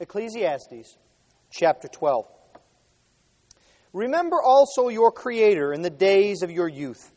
Ecclesiastes 0.00 0.96
chapter 1.50 1.86
12. 1.86 2.26
Remember 3.92 4.42
also 4.42 4.88
your 4.88 5.12
Creator 5.12 5.72
in 5.72 5.82
the 5.82 5.90
days 5.90 6.42
of 6.42 6.50
your 6.50 6.68
youth, 6.68 7.12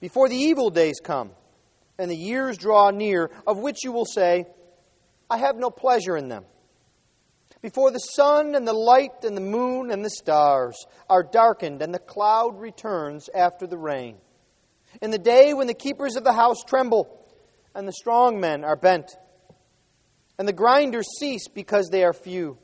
before 0.00 0.28
the 0.28 0.36
evil 0.36 0.70
days 0.70 1.00
come, 1.02 1.32
and 1.98 2.08
the 2.08 2.16
years 2.16 2.56
draw 2.56 2.90
near, 2.90 3.30
of 3.46 3.58
which 3.58 3.78
you 3.82 3.90
will 3.90 4.04
say, 4.04 4.46
I 5.28 5.38
have 5.38 5.56
no 5.56 5.70
pleasure 5.70 6.16
in 6.16 6.28
them. 6.28 6.44
Before 7.62 7.90
the 7.90 7.98
sun 7.98 8.54
and 8.54 8.66
the 8.66 8.72
light 8.72 9.24
and 9.24 9.36
the 9.36 9.42
moon 9.42 9.90
and 9.90 10.04
the 10.04 10.10
stars 10.10 10.76
are 11.10 11.24
darkened, 11.24 11.82
and 11.82 11.92
the 11.92 11.98
cloud 11.98 12.60
returns 12.60 13.28
after 13.34 13.66
the 13.66 13.76
rain. 13.76 14.18
In 15.02 15.10
the 15.10 15.18
day 15.18 15.52
when 15.52 15.66
the 15.66 15.74
keepers 15.74 16.14
of 16.14 16.22
the 16.22 16.32
house 16.32 16.62
tremble, 16.64 17.26
and 17.74 17.88
the 17.88 17.92
strong 17.92 18.40
men 18.40 18.64
are 18.64 18.76
bent, 18.76 19.10
and 20.40 20.48
the 20.48 20.54
grinders 20.54 21.06
cease 21.18 21.48
because 21.48 21.90
they 21.90 22.02
are 22.02 22.14
few. 22.14 22.56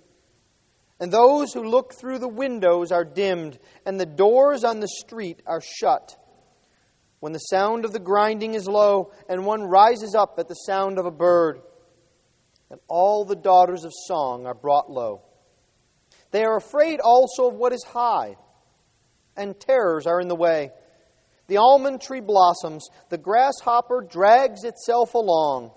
And 0.99 1.13
those 1.13 1.53
who 1.53 1.63
look 1.63 1.93
through 1.93 2.21
the 2.21 2.27
windows 2.27 2.91
are 2.91 3.05
dimmed, 3.05 3.59
and 3.85 4.01
the 4.01 4.07
doors 4.07 4.65
on 4.65 4.81
the 4.81 4.89
street 4.89 5.43
are 5.47 5.61
shut. 5.61 6.17
When 7.21 7.35
the 7.35 7.39
sound 7.39 7.85
of 7.85 7.93
the 7.93 7.99
grinding 7.99 8.55
is 8.55 8.67
low, 8.67 9.13
and 9.29 9.45
one 9.45 9.61
rises 9.61 10.15
up 10.15 10.37
at 10.39 10.49
the 10.49 10.55
sound 10.55 10.99
of 10.99 11.05
a 11.05 11.11
bird, 11.11 11.61
and 12.71 12.81
all 12.89 13.27
the 13.27 13.37
daughters 13.37 13.85
of 13.85 13.93
song 14.07 14.47
are 14.47 14.55
brought 14.55 14.91
low. 14.91 15.21
They 16.31 16.45
are 16.45 16.57
afraid 16.57 17.01
also 17.01 17.49
of 17.49 17.57
what 17.57 17.75
is 17.75 17.85
high, 17.85 18.37
and 19.37 19.61
terrors 19.61 20.07
are 20.07 20.19
in 20.19 20.29
the 20.29 20.35
way. 20.35 20.71
The 21.49 21.59
almond 21.59 22.01
tree 22.01 22.23
blossoms, 22.23 22.89
the 23.11 23.19
grasshopper 23.19 24.07
drags 24.09 24.65
itself 24.65 25.13
along, 25.13 25.73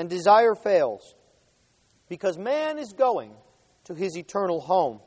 and 0.00 0.08
desire 0.08 0.54
fails, 0.54 1.14
because 2.08 2.38
man 2.38 2.78
is 2.78 2.94
going 2.94 3.34
to 3.84 3.92
his 3.92 4.16
eternal 4.16 4.58
home, 4.58 4.98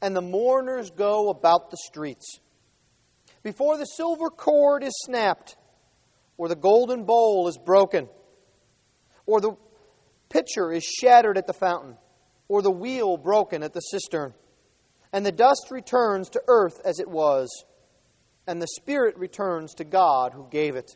and 0.00 0.14
the 0.14 0.22
mourners 0.22 0.92
go 0.92 1.30
about 1.30 1.72
the 1.72 1.76
streets. 1.84 2.38
Before 3.42 3.76
the 3.76 3.86
silver 3.86 4.30
cord 4.30 4.84
is 4.84 4.92
snapped, 5.04 5.56
or 6.36 6.46
the 6.46 6.54
golden 6.54 7.02
bowl 7.02 7.48
is 7.48 7.58
broken, 7.58 8.08
or 9.26 9.40
the 9.40 9.56
pitcher 10.28 10.70
is 10.70 10.84
shattered 10.84 11.36
at 11.36 11.48
the 11.48 11.52
fountain, 11.52 11.96
or 12.46 12.62
the 12.62 12.70
wheel 12.70 13.16
broken 13.16 13.64
at 13.64 13.72
the 13.72 13.80
cistern, 13.80 14.32
and 15.12 15.26
the 15.26 15.32
dust 15.32 15.72
returns 15.72 16.30
to 16.30 16.42
earth 16.46 16.80
as 16.84 17.00
it 17.00 17.10
was, 17.10 17.64
and 18.46 18.62
the 18.62 18.68
spirit 18.76 19.18
returns 19.18 19.74
to 19.74 19.82
God 19.82 20.34
who 20.34 20.46
gave 20.50 20.76
it. 20.76 20.92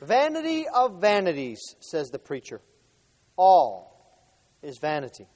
Vanity 0.00 0.66
of 0.72 1.00
vanities, 1.00 1.60
says 1.80 2.08
the 2.08 2.18
preacher. 2.18 2.60
All 3.36 3.90
is 4.62 4.78
vanity. 4.78 5.26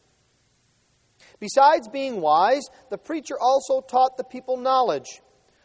Besides 1.39 1.89
being 1.89 2.21
wise, 2.21 2.63
the 2.91 2.99
preacher 2.99 3.35
also 3.41 3.81
taught 3.81 4.17
the 4.17 4.25
people 4.25 4.57
knowledge, 4.57 5.21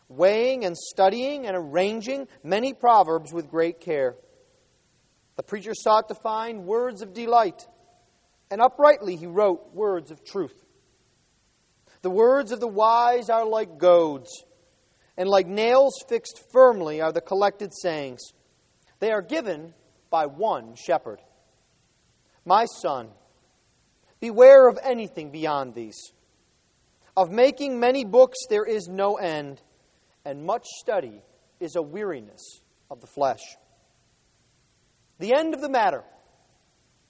weighing 0.07 0.65
and 0.65 0.77
studying 0.77 1.47
and 1.47 1.55
arranging 1.55 2.27
many 2.43 2.73
proverbs 2.73 3.31
with 3.31 3.49
great 3.49 3.79
care. 3.79 4.15
The 5.37 5.43
preacher 5.43 5.73
sought 5.73 6.09
to 6.09 6.15
find 6.15 6.65
words 6.65 7.01
of 7.01 7.13
delight, 7.13 7.65
and 8.51 8.59
uprightly 8.61 9.15
he 9.15 9.27
wrote 9.27 9.73
words 9.73 10.11
of 10.11 10.25
truth. 10.25 10.65
The 12.01 12.09
words 12.09 12.51
of 12.51 12.59
the 12.59 12.67
wise 12.67 13.29
are 13.29 13.45
like 13.45 13.77
goads, 13.77 14.43
and 15.17 15.29
like 15.29 15.47
nails 15.47 16.03
fixed 16.07 16.43
firmly 16.51 17.01
are 17.01 17.11
the 17.11 17.21
collected 17.21 17.71
sayings. 17.73 18.21
They 18.99 19.11
are 19.11 19.21
given 19.21 19.73
by 20.09 20.25
one 20.25 20.75
shepherd. 20.75 21.19
My 22.45 22.65
son, 22.65 23.09
Beware 24.19 24.67
of 24.67 24.77
anything 24.83 25.31
beyond 25.31 25.73
these. 25.73 26.11
Of 27.15 27.31
making 27.31 27.79
many 27.79 28.03
books 28.05 28.37
there 28.49 28.65
is 28.65 28.87
no 28.87 29.15
end, 29.15 29.61
and 30.25 30.45
much 30.45 30.65
study 30.79 31.21
is 31.59 31.75
a 31.75 31.81
weariness 31.81 32.61
of 32.91 33.01
the 33.01 33.07
flesh. 33.07 33.39
The 35.19 35.33
end 35.33 35.53
of 35.53 35.61
the 35.61 35.69
matter. 35.69 36.03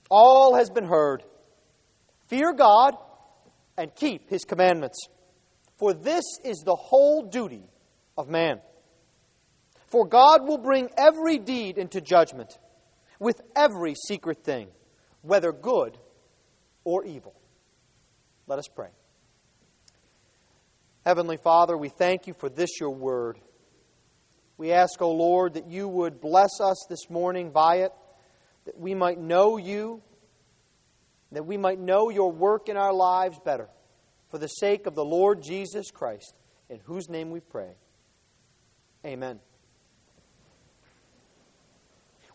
All 0.10 0.56
has 0.56 0.70
been 0.70 0.86
heard. 0.86 1.24
Fear 2.28 2.54
God 2.54 2.96
and 3.78 3.94
keep 3.96 4.30
his 4.30 4.46
commandments, 4.46 5.00
for 5.78 5.94
this 5.94 6.24
is 6.44 6.64
the 6.66 6.76
whole 6.76 7.24
duty 7.24 7.64
of 8.18 8.28
man. 8.28 8.62
For 9.90 10.06
God 10.06 10.48
will 10.48 10.58
bring 10.58 10.90
every 10.98 11.38
deed 11.38 11.78
into 11.78 12.00
judgment 12.02 12.58
with 13.20 13.42
every 13.56 13.96
secret 13.96 14.44
thing, 14.44 14.68
whether 15.22 15.52
good 15.52 15.98
or 16.84 17.06
evil. 17.06 17.36
Let 18.48 18.60
us 18.60 18.68
pray. 18.68 18.90
Heavenly 21.06 21.38
Father, 21.38 21.76
we 21.78 21.90
thank 21.90 22.28
you 22.28 22.34
for 22.34 22.50
this, 22.50 22.80
your 22.80 22.92
word. 22.92 23.40
We 24.58 24.72
ask, 24.72 25.02
O 25.02 25.06
oh 25.06 25.14
Lord, 25.14 25.54
that 25.54 25.68
you 25.68 25.88
would 25.88 26.20
bless 26.20 26.60
us 26.62 26.86
this 26.90 27.10
morning 27.10 27.52
by 27.52 27.78
it, 27.78 27.92
that 28.66 28.78
we 28.78 28.94
might 28.94 29.20
know 29.20 29.58
you, 29.58 30.02
that 31.32 31.46
we 31.46 31.58
might 31.58 31.80
know 31.80 32.10
your 32.10 32.32
work 32.32 32.70
in 32.70 32.78
our 32.78 32.94
lives 32.94 33.40
better, 33.44 33.70
for 34.30 34.38
the 34.38 34.48
sake 34.48 34.86
of 34.86 34.96
the 34.96 35.06
Lord 35.06 35.42
Jesus 35.42 35.92
Christ, 35.92 36.36
in 36.70 36.80
whose 36.86 37.10
name 37.10 37.32
we 37.32 37.40
pray. 37.40 37.76
Amen. 39.06 39.40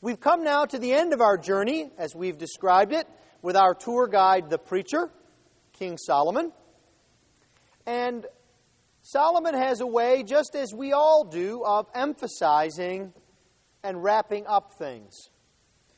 We've 0.04 0.20
come 0.20 0.44
now 0.44 0.66
to 0.66 0.78
the 0.78 0.92
end 0.92 1.14
of 1.14 1.22
our 1.22 1.38
journey, 1.38 1.90
as 1.96 2.14
we've 2.14 2.36
described 2.36 2.92
it, 2.92 3.08
with 3.40 3.56
our 3.56 3.72
tour 3.72 4.06
guide, 4.06 4.50
the 4.50 4.58
preacher, 4.58 5.10
King 5.72 5.96
Solomon. 5.96 6.52
And 7.86 8.26
Solomon 9.00 9.54
has 9.54 9.80
a 9.80 9.86
way, 9.86 10.22
just 10.22 10.54
as 10.56 10.74
we 10.74 10.92
all 10.92 11.24
do, 11.24 11.62
of 11.64 11.86
emphasizing 11.94 13.14
and 13.82 14.02
wrapping 14.02 14.46
up 14.46 14.74
things. 14.78 15.30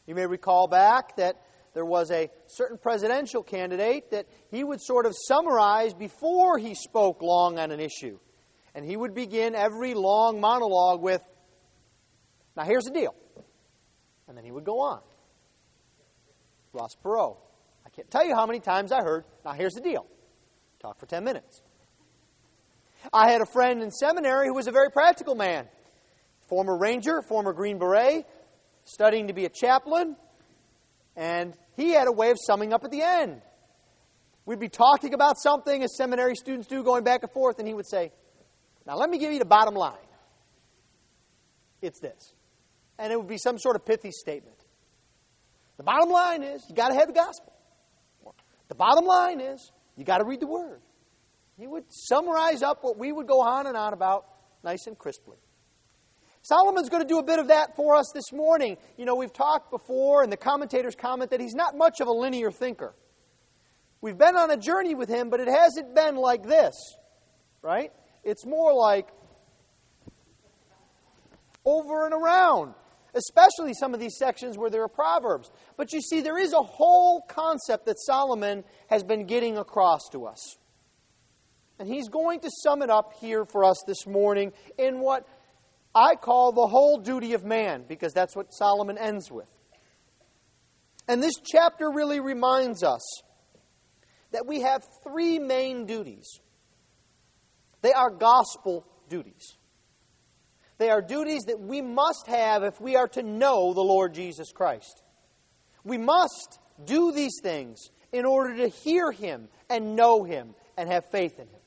You 0.07 0.15
may 0.15 0.27
recall 0.27 0.69
back 0.69 1.17
that 1.17 1.43
there 1.75 1.85
was 1.85 2.13
a 2.13 2.31
certain 2.47 2.79
presidential 2.79 3.43
candidate 3.43 4.13
that 4.13 4.29
he 4.53 4.63
would 4.63 4.81
sort 4.81 5.07
of 5.07 5.17
summarize 5.27 5.95
before 5.95 6.59
he 6.59 6.77
spoke 6.77 7.23
long 7.23 7.59
on 7.59 7.73
an 7.73 7.81
issue. 7.81 8.21
And 8.73 8.85
he 8.85 8.97
would 8.97 9.15
begin 9.17 9.57
every 9.57 9.95
long 9.95 10.41
monologue 10.41 11.03
with, 11.03 11.25
Now 12.57 12.63
here's 12.63 12.85
the 12.85 12.93
deal. 12.93 13.13
And 14.29 14.37
then 14.37 14.45
he 14.45 14.51
would 14.51 14.65
go 14.65 14.81
on. 14.81 15.01
Ross 16.73 16.97
Perot. 17.03 17.37
I 17.85 17.89
can't 17.91 18.11
tell 18.11 18.27
you 18.27 18.35
how 18.35 18.47
many 18.47 18.61
times 18.61 18.93
I 18.93 19.03
heard, 19.03 19.25
now 19.45 19.53
here's 19.53 19.75
the 19.75 19.81
deal. 19.81 20.07
Talk 20.81 20.99
for 20.99 21.07
10 21.07 21.25
minutes. 21.25 21.63
I 23.13 23.31
had 23.31 23.41
a 23.41 23.47
friend 23.47 23.83
in 23.83 23.91
seminary 23.91 24.49
who 24.49 24.55
was 24.55 24.67
a 24.67 24.73
very 24.73 24.91
practical 24.91 25.35
man. 25.35 25.69
Former 26.49 26.77
ranger, 26.77 27.23
former 27.29 27.53
Green 27.53 27.79
Beret, 27.79 28.25
studying 28.85 29.29
to 29.29 29.33
be 29.33 29.45
a 29.45 29.49
chaplain, 29.49 30.17
and 31.17 31.55
he 31.77 31.91
had 31.91 32.09
a 32.09 32.13
way 32.13 32.31
of 32.31 32.37
summing 32.41 32.73
up 32.73 32.85
at 32.85 32.91
the 32.91 33.03
end. 33.03 33.43
We'd 34.45 34.61
be 34.61 34.69
talking 34.69 35.13
about 35.13 35.39
something, 35.39 35.83
as 35.83 35.97
seminary 35.97 36.37
students 36.37 36.69
do, 36.69 36.85
going 36.85 37.03
back 37.03 37.23
and 37.23 37.33
forth, 37.33 37.59
and 37.59 37.67
he 37.67 37.75
would 37.75 37.87
say, 37.87 38.13
Now 38.87 38.97
let 38.97 39.11
me 39.11 39.19
give 39.19 39.33
you 39.33 39.41
the 39.41 39.45
bottom 39.45 39.75
line. 39.75 39.97
It's 41.83 41.99
this. 41.99 42.33
And 42.99 43.13
it 43.13 43.17
would 43.17 43.29
be 43.29 43.39
some 43.39 43.59
sort 43.59 43.77
of 43.77 43.85
pithy 43.85 44.11
statement. 44.11 44.57
The 45.77 45.83
bottom 45.83 46.11
line 46.11 46.43
is 46.43 46.65
you 46.69 46.75
got 46.75 46.89
to 46.89 46.95
have 46.95 47.09
the 47.09 47.15
gospel. 47.15 47.53
The 48.69 48.75
bottom 48.75 49.05
line 49.05 49.41
is 49.41 49.71
you 49.97 50.05
got 50.05 50.19
to 50.19 50.25
read 50.25 50.41
the 50.41 50.47
word. 50.47 50.81
He 51.59 51.67
would 51.67 51.85
summarize 51.89 52.63
up 52.63 52.79
what 52.83 52.99
we 52.99 53.13
would 53.13 53.27
go 53.27 53.41
on 53.41 53.67
and 53.67 53.77
on 53.77 53.93
about 53.93 54.27
nice 54.63 54.87
and 54.87 54.99
crisply. 54.99 55.39
Solomon's 56.43 56.89
going 56.89 57.03
to 57.03 57.09
do 57.09 57.19
a 57.19 57.25
bit 57.25 57.39
of 57.39 57.49
that 57.49 57.75
for 57.75 57.97
us 57.97 58.13
this 58.15 58.33
morning. 58.33 58.77
You 58.97 59.05
know, 59.05 59.17
we've 59.17 59.33
talked 59.33 59.71
before, 59.71 60.23
and 60.23 60.31
the 60.31 60.37
commentators 60.37 60.95
comment 60.95 61.31
that 61.31 61.41
he's 61.41 61.55
not 61.55 61.77
much 61.77 62.01
of 62.01 62.07
a 62.07 62.13
linear 62.13 62.51
thinker. 62.51 62.95
We've 64.01 64.17
been 64.17 64.37
on 64.37 64.51
a 64.51 64.57
journey 64.57 64.95
with 64.95 65.09
him, 65.09 65.31
but 65.31 65.41
it 65.41 65.49
hasn't 65.49 65.95
been 65.95 66.15
like 66.15 66.47
this, 66.47 66.75
right? 67.63 67.91
It's 68.23 68.47
more 68.47 68.73
like 68.73 69.09
over 71.65 72.05
and 72.05 72.15
around 72.15 72.75
especially 73.17 73.73
some 73.75 73.95
of 73.95 74.01
these 74.01 74.17
sections 74.19 74.59
where 74.59 74.71
there 74.71 74.83
are 74.83 74.89
proverbs. 74.89 75.51
But 75.77 75.93
you 75.93 76.01
see, 76.01 76.21
there 76.21 76.39
is 76.39 76.53
a 76.53 76.63
whole 76.63 77.23
concept 77.23 77.87
that 77.87 77.99
Solomon 77.99 78.63
has 78.89 79.03
been 79.03 79.27
getting 79.27 79.57
across 79.57 80.03
to 80.13 80.27
us. 80.27 80.57
And 81.79 81.89
he's 81.89 82.09
going 82.09 82.41
to 82.41 82.51
sum 82.63 82.83
it 82.83 82.91
up 82.91 83.15
here 83.21 83.45
for 83.45 83.65
us 83.65 83.83
this 83.87 84.07
morning 84.07 84.53
in 84.79 85.01
what 85.01 85.27
I 85.95 86.15
call 86.15 86.53
the 86.53 86.67
whole 86.67 86.99
duty 86.99 87.33
of 87.33 87.45
man, 87.45 87.85
because 87.89 88.13
that's 88.13 88.37
what 88.37 88.53
Solomon 88.53 88.99
ends 88.99 89.31
with. 89.31 89.49
And 91.09 91.23
this 91.23 91.35
chapter 91.45 91.91
really 91.91 92.21
reminds 92.21 92.83
us 92.83 93.03
that 94.33 94.47
we 94.47 94.61
have 94.61 94.83
three 95.03 95.39
main 95.39 95.87
duties. 95.87 96.41
They 97.81 97.93
are 97.93 98.11
gospel 98.11 98.87
duties. 99.09 99.57
They 100.79 100.91
are 100.91 101.01
duties 101.01 101.45
that 101.45 101.61
we 101.61 101.81
must 101.81 102.27
have 102.27 102.63
if 102.63 102.81
we 102.81 102.97
are 102.97 103.09
to 103.09 103.23
know 103.23 103.73
the 103.73 103.81
Lord 103.81 104.15
Jesus 104.15 104.53
Christ. 104.53 105.03
We 105.85 105.99
must 105.99 106.59
do 106.85 107.13
these 107.13 107.41
things 107.43 107.91
in 108.13 108.27
order 108.27 108.57
to 108.57 108.69
hear 108.69 109.11
Him 109.11 109.49
and 109.71 109.97
know 109.97 110.25
Him 110.25 110.55
and 110.77 110.91
have 110.91 111.11
faith 111.11 111.39
in 111.39 111.47
Him. 111.47 111.61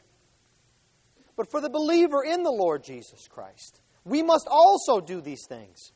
But 1.36 1.50
for 1.50 1.62
the 1.62 1.70
believer 1.70 2.24
in 2.24 2.44
the 2.44 2.52
Lord 2.52 2.84
Jesus 2.84 3.28
Christ, 3.28 3.82
we 4.04 4.22
must 4.22 4.48
also 4.50 5.00
do 5.00 5.22
these 5.22 5.46
things. 5.48 5.92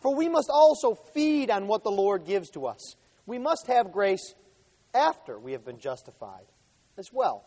For 0.00 0.14
we 0.14 0.28
must 0.28 0.50
also 0.52 0.94
feed 0.94 1.50
on 1.50 1.66
what 1.66 1.84
the 1.84 1.90
Lord 1.90 2.24
gives 2.24 2.50
to 2.50 2.66
us. 2.66 2.96
We 3.26 3.38
must 3.38 3.66
have 3.66 3.92
grace 3.92 4.34
after 4.94 5.38
we 5.38 5.52
have 5.52 5.64
been 5.64 5.78
justified 5.78 6.46
as 6.96 7.10
well. 7.12 7.44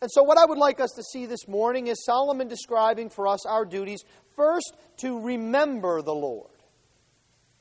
And 0.00 0.10
so, 0.10 0.22
what 0.22 0.38
I 0.38 0.44
would 0.44 0.58
like 0.58 0.80
us 0.80 0.92
to 0.92 1.02
see 1.02 1.26
this 1.26 1.48
morning 1.48 1.88
is 1.88 2.04
Solomon 2.04 2.46
describing 2.46 3.10
for 3.10 3.26
us 3.26 3.44
our 3.46 3.64
duties 3.64 4.04
first 4.36 4.76
to 4.98 5.20
remember 5.20 6.02
the 6.02 6.14
Lord. 6.14 6.50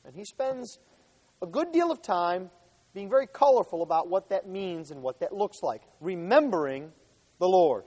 And 0.06 0.16
he 0.16 0.24
spends 0.24 0.78
a 1.42 1.48
good 1.48 1.72
deal 1.72 1.92
of 1.92 2.02
time 2.02 2.52
being 2.94 3.10
very 3.10 3.28
colorful 3.28 3.82
about 3.82 4.10
what 4.10 4.30
that 4.30 4.48
means 4.48 4.92
and 4.92 5.02
what 5.02 5.20
that 5.20 5.34
looks 5.34 5.58
like. 5.64 5.82
Remembering 6.00 6.92
the 7.40 7.48
Lord. 7.48 7.86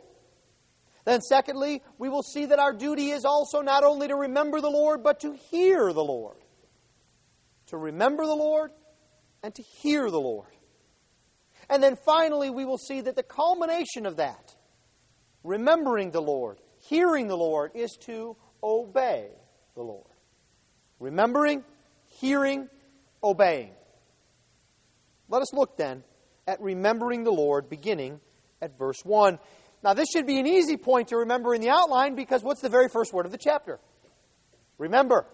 Then, 1.05 1.21
secondly, 1.21 1.83
we 1.99 2.09
will 2.09 2.23
see 2.23 2.47
that 2.47 2.59
our 2.59 2.73
duty 2.73 3.11
is 3.11 3.25
also 3.25 3.63
not 3.63 3.85
only 3.85 4.09
to 4.09 4.17
remember 4.17 4.61
the 4.61 4.71
Lord, 4.71 5.03
but 5.03 5.21
to 5.21 5.35
hear 5.51 5.93
the 5.93 6.05
Lord. 6.05 6.37
To 7.69 7.77
remember 7.77 8.27
the 8.27 8.35
Lord 8.35 8.73
and 9.43 9.55
to 9.55 9.63
hear 9.63 10.11
the 10.11 10.21
Lord. 10.21 10.49
And 11.71 11.81
then 11.81 11.97
finally, 12.05 12.51
we 12.51 12.65
will 12.65 12.79
see 12.79 13.01
that 13.01 13.15
the 13.15 13.23
culmination 13.23 14.05
of 14.05 14.17
that, 14.17 14.57
remembering 15.45 16.11
the 16.11 16.21
Lord, 16.21 16.59
hearing 16.81 17.29
the 17.29 17.37
Lord, 17.37 17.71
is 17.75 17.97
to 18.07 18.37
obey 18.63 19.29
the 19.77 19.83
Lord. 19.83 20.11
Remembering, 20.99 21.65
hearing, 22.21 22.69
obeying. 23.23 23.71
Let 25.29 25.43
us 25.43 25.55
look 25.55 25.77
then 25.77 26.03
at 26.49 26.61
remembering 26.61 27.23
the 27.23 27.31
Lord, 27.31 27.71
beginning 27.71 28.21
at 28.61 28.77
verse 28.77 29.01
1. 29.05 29.39
Now, 29.85 29.95
this 29.95 30.09
should 30.13 30.27
be 30.27 30.41
an 30.41 30.49
easy 30.49 30.77
point 30.77 31.09
to 31.09 31.19
remember 31.19 31.55
in 31.55 31.61
the 31.61 31.71
outline 31.71 32.17
because 32.17 32.43
what's 32.43 32.61
the 32.61 32.69
very 32.69 32.89
first 32.89 33.13
word 33.15 33.27
of 33.27 33.33
the 33.33 33.39
chapter? 33.39 33.79
Remember. 34.77 35.25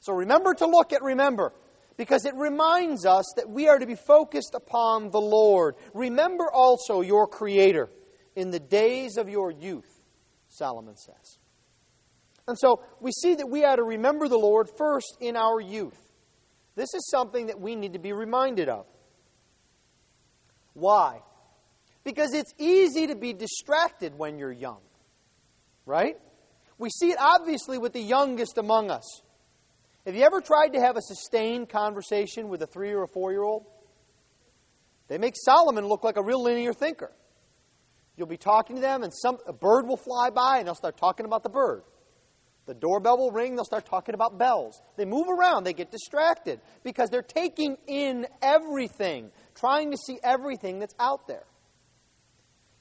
So 0.00 0.12
remember 0.12 0.52
to 0.54 0.66
look 0.66 0.92
at 0.92 1.02
remember 1.02 1.52
because 1.96 2.24
it 2.24 2.34
reminds 2.34 3.06
us 3.06 3.24
that 3.36 3.48
we 3.48 3.68
are 3.68 3.78
to 3.78 3.86
be 3.86 3.94
focused 3.94 4.54
upon 4.54 5.10
the 5.10 5.20
Lord. 5.20 5.76
Remember 5.92 6.50
also 6.52 7.00
your 7.00 7.26
Creator 7.26 7.88
in 8.34 8.50
the 8.50 8.60
days 8.60 9.16
of 9.16 9.28
your 9.28 9.50
youth, 9.50 10.02
Solomon 10.48 10.96
says. 10.96 11.38
And 12.46 12.58
so 12.58 12.82
we 13.00 13.12
see 13.12 13.36
that 13.36 13.48
we 13.48 13.64
are 13.64 13.76
to 13.76 13.82
remember 13.82 14.28
the 14.28 14.38
Lord 14.38 14.68
first 14.76 15.16
in 15.20 15.36
our 15.36 15.60
youth. 15.60 15.98
This 16.76 16.92
is 16.94 17.08
something 17.10 17.46
that 17.46 17.60
we 17.60 17.76
need 17.76 17.92
to 17.92 17.98
be 17.98 18.12
reminded 18.12 18.68
of. 18.68 18.86
Why? 20.74 21.20
Because 22.02 22.34
it's 22.34 22.52
easy 22.58 23.06
to 23.06 23.14
be 23.14 23.32
distracted 23.32 24.18
when 24.18 24.38
you're 24.38 24.52
young, 24.52 24.80
right? 25.86 26.16
We 26.76 26.90
see 26.90 27.12
it 27.12 27.18
obviously 27.18 27.78
with 27.78 27.92
the 27.92 28.02
youngest 28.02 28.58
among 28.58 28.90
us. 28.90 29.22
Have 30.06 30.14
you 30.14 30.22
ever 30.22 30.42
tried 30.42 30.74
to 30.74 30.80
have 30.80 30.96
a 30.96 31.02
sustained 31.02 31.70
conversation 31.70 32.48
with 32.48 32.60
a 32.62 32.66
three 32.66 32.92
or 32.92 33.04
a 33.04 33.08
four 33.08 33.32
year 33.32 33.42
old? 33.42 33.64
They 35.08 35.18
make 35.18 35.34
Solomon 35.36 35.86
look 35.86 36.04
like 36.04 36.16
a 36.16 36.22
real 36.22 36.42
linear 36.42 36.74
thinker. 36.74 37.12
You'll 38.16 38.28
be 38.28 38.36
talking 38.36 38.76
to 38.76 38.82
them, 38.82 39.02
and 39.02 39.12
some, 39.12 39.38
a 39.46 39.52
bird 39.52 39.86
will 39.86 39.96
fly 39.96 40.30
by, 40.30 40.58
and 40.58 40.66
they'll 40.66 40.74
start 40.74 40.96
talking 40.96 41.26
about 41.26 41.42
the 41.42 41.48
bird. 41.48 41.82
The 42.66 42.74
doorbell 42.74 43.18
will 43.18 43.30
ring, 43.30 43.56
they'll 43.56 43.64
start 43.64 43.84
talking 43.86 44.14
about 44.14 44.38
bells. 44.38 44.80
They 44.96 45.04
move 45.04 45.26
around, 45.28 45.64
they 45.64 45.72
get 45.72 45.90
distracted 45.90 46.60
because 46.82 47.10
they're 47.10 47.22
taking 47.22 47.76
in 47.86 48.26
everything, 48.40 49.30
trying 49.54 49.90
to 49.90 49.96
see 49.96 50.18
everything 50.22 50.78
that's 50.78 50.94
out 50.98 51.26
there. 51.26 51.44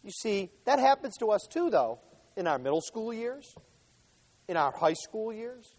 You 0.04 0.12
see, 0.12 0.52
that 0.66 0.80
happens 0.80 1.18
to 1.18 1.32
us 1.32 1.48
too, 1.50 1.70
though, 1.70 2.00
in 2.38 2.48
our 2.48 2.60
middle 2.60 2.82
school 2.82 3.14
years, 3.14 3.56
in 4.48 4.56
our 4.56 4.72
high 4.72 4.94
school 4.94 5.34
years, 5.34 5.74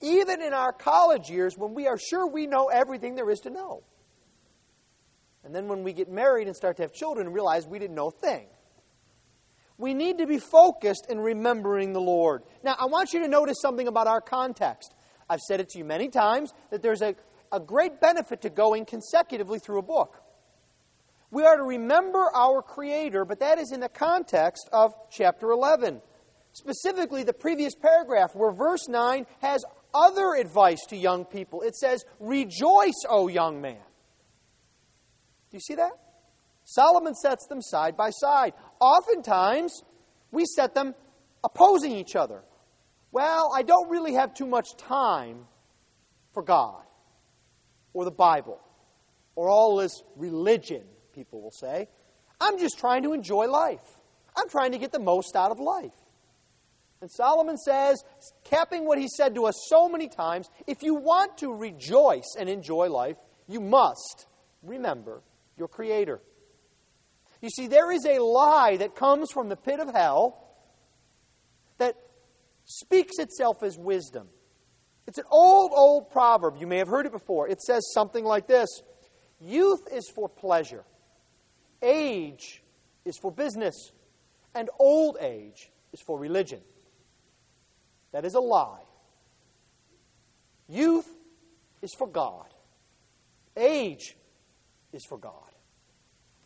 even 0.00 0.42
in 0.42 0.52
our 0.52 0.72
college 0.72 1.30
years 1.30 1.56
when 1.56 1.74
we 1.74 1.86
are 1.86 1.98
sure 1.98 2.26
we 2.26 2.46
know 2.46 2.66
everything 2.66 3.14
there 3.14 3.30
is 3.30 3.40
to 3.40 3.50
know. 3.50 3.82
And 5.44 5.54
then 5.54 5.68
when 5.68 5.82
we 5.82 5.92
get 5.92 6.10
married 6.10 6.46
and 6.46 6.56
start 6.56 6.76
to 6.78 6.82
have 6.82 6.92
children 6.92 7.26
and 7.26 7.34
realize 7.34 7.66
we 7.66 7.78
didn't 7.78 7.96
know 7.96 8.08
a 8.08 8.10
thing. 8.10 8.46
We 9.76 9.92
need 9.92 10.18
to 10.18 10.26
be 10.26 10.38
focused 10.38 11.06
in 11.08 11.18
remembering 11.18 11.92
the 11.92 12.00
Lord. 12.00 12.42
Now, 12.62 12.76
I 12.78 12.86
want 12.86 13.12
you 13.12 13.20
to 13.20 13.28
notice 13.28 13.60
something 13.60 13.88
about 13.88 14.06
our 14.06 14.20
context. 14.20 14.94
I've 15.28 15.40
said 15.40 15.60
it 15.60 15.68
to 15.70 15.78
you 15.78 15.84
many 15.84 16.08
times 16.08 16.52
that 16.70 16.80
there's 16.80 17.02
a, 17.02 17.16
a 17.50 17.58
great 17.58 18.00
benefit 18.00 18.42
to 18.42 18.50
going 18.50 18.84
consecutively 18.84 19.58
through 19.58 19.80
a 19.80 19.82
book. 19.82 20.20
We 21.30 21.44
are 21.44 21.56
to 21.56 21.64
remember 21.64 22.30
our 22.32 22.62
Creator, 22.62 23.24
but 23.24 23.40
that 23.40 23.58
is 23.58 23.72
in 23.72 23.80
the 23.80 23.88
context 23.88 24.68
of 24.72 24.94
chapter 25.10 25.50
11. 25.50 26.00
Specifically, 26.52 27.24
the 27.24 27.32
previous 27.32 27.74
paragraph, 27.74 28.36
where 28.36 28.52
verse 28.52 28.86
9 28.88 29.26
has 29.40 29.64
other 29.94 30.34
advice 30.34 30.80
to 30.88 30.96
young 30.96 31.24
people. 31.24 31.62
It 31.62 31.76
says, 31.76 32.04
Rejoice, 32.18 33.04
O 33.08 33.28
young 33.28 33.60
man. 33.60 33.82
Do 35.50 35.56
you 35.56 35.60
see 35.60 35.76
that? 35.76 35.92
Solomon 36.64 37.14
sets 37.14 37.46
them 37.46 37.62
side 37.62 37.96
by 37.96 38.10
side. 38.10 38.54
Oftentimes, 38.80 39.82
we 40.32 40.44
set 40.46 40.74
them 40.74 40.94
opposing 41.44 41.92
each 41.92 42.16
other. 42.16 42.42
Well, 43.12 43.52
I 43.54 43.62
don't 43.62 43.90
really 43.90 44.14
have 44.14 44.34
too 44.34 44.46
much 44.46 44.66
time 44.76 45.46
for 46.32 46.42
God 46.42 46.82
or 47.92 48.04
the 48.04 48.10
Bible 48.10 48.60
or 49.36 49.48
all 49.48 49.76
this 49.76 50.02
religion, 50.16 50.82
people 51.14 51.40
will 51.40 51.52
say. 51.52 51.88
I'm 52.40 52.58
just 52.58 52.78
trying 52.78 53.04
to 53.04 53.12
enjoy 53.12 53.46
life. 53.46 54.00
I'm 54.36 54.48
trying 54.48 54.72
to 54.72 54.78
get 54.78 54.90
the 54.90 54.98
most 54.98 55.36
out 55.36 55.52
of 55.52 55.60
life. 55.60 55.94
And 57.04 57.10
Solomon 57.10 57.58
says, 57.58 58.02
capping 58.44 58.86
what 58.86 58.96
he 58.96 59.08
said 59.08 59.34
to 59.34 59.44
us 59.44 59.66
so 59.68 59.90
many 59.90 60.08
times, 60.08 60.48
if 60.66 60.82
you 60.82 60.94
want 60.94 61.36
to 61.36 61.52
rejoice 61.52 62.34
and 62.38 62.48
enjoy 62.48 62.88
life, 62.88 63.18
you 63.46 63.60
must 63.60 64.24
remember 64.62 65.22
your 65.58 65.68
Creator. 65.68 66.22
You 67.42 67.50
see, 67.50 67.66
there 67.66 67.92
is 67.92 68.06
a 68.06 68.22
lie 68.22 68.78
that 68.78 68.96
comes 68.96 69.30
from 69.30 69.50
the 69.50 69.54
pit 69.54 69.80
of 69.80 69.94
hell 69.94 70.48
that 71.76 71.94
speaks 72.64 73.18
itself 73.18 73.62
as 73.62 73.76
wisdom. 73.76 74.28
It's 75.06 75.18
an 75.18 75.26
old, 75.30 75.72
old 75.74 76.10
proverb. 76.10 76.56
You 76.58 76.66
may 76.66 76.78
have 76.78 76.88
heard 76.88 77.04
it 77.04 77.12
before. 77.12 77.50
It 77.50 77.60
says 77.60 77.86
something 77.92 78.24
like 78.24 78.46
this 78.46 78.80
Youth 79.42 79.80
is 79.92 80.10
for 80.14 80.26
pleasure, 80.26 80.84
age 81.82 82.62
is 83.04 83.18
for 83.20 83.30
business, 83.30 83.92
and 84.54 84.70
old 84.78 85.18
age 85.20 85.70
is 85.92 86.00
for 86.06 86.18
religion. 86.18 86.62
That 88.14 88.24
is 88.24 88.34
a 88.34 88.40
lie. 88.40 88.84
Youth 90.68 91.08
is 91.82 91.90
for 91.98 92.06
God, 92.06 92.46
age 93.56 94.16
is 94.92 95.04
for 95.08 95.18
God, 95.18 95.50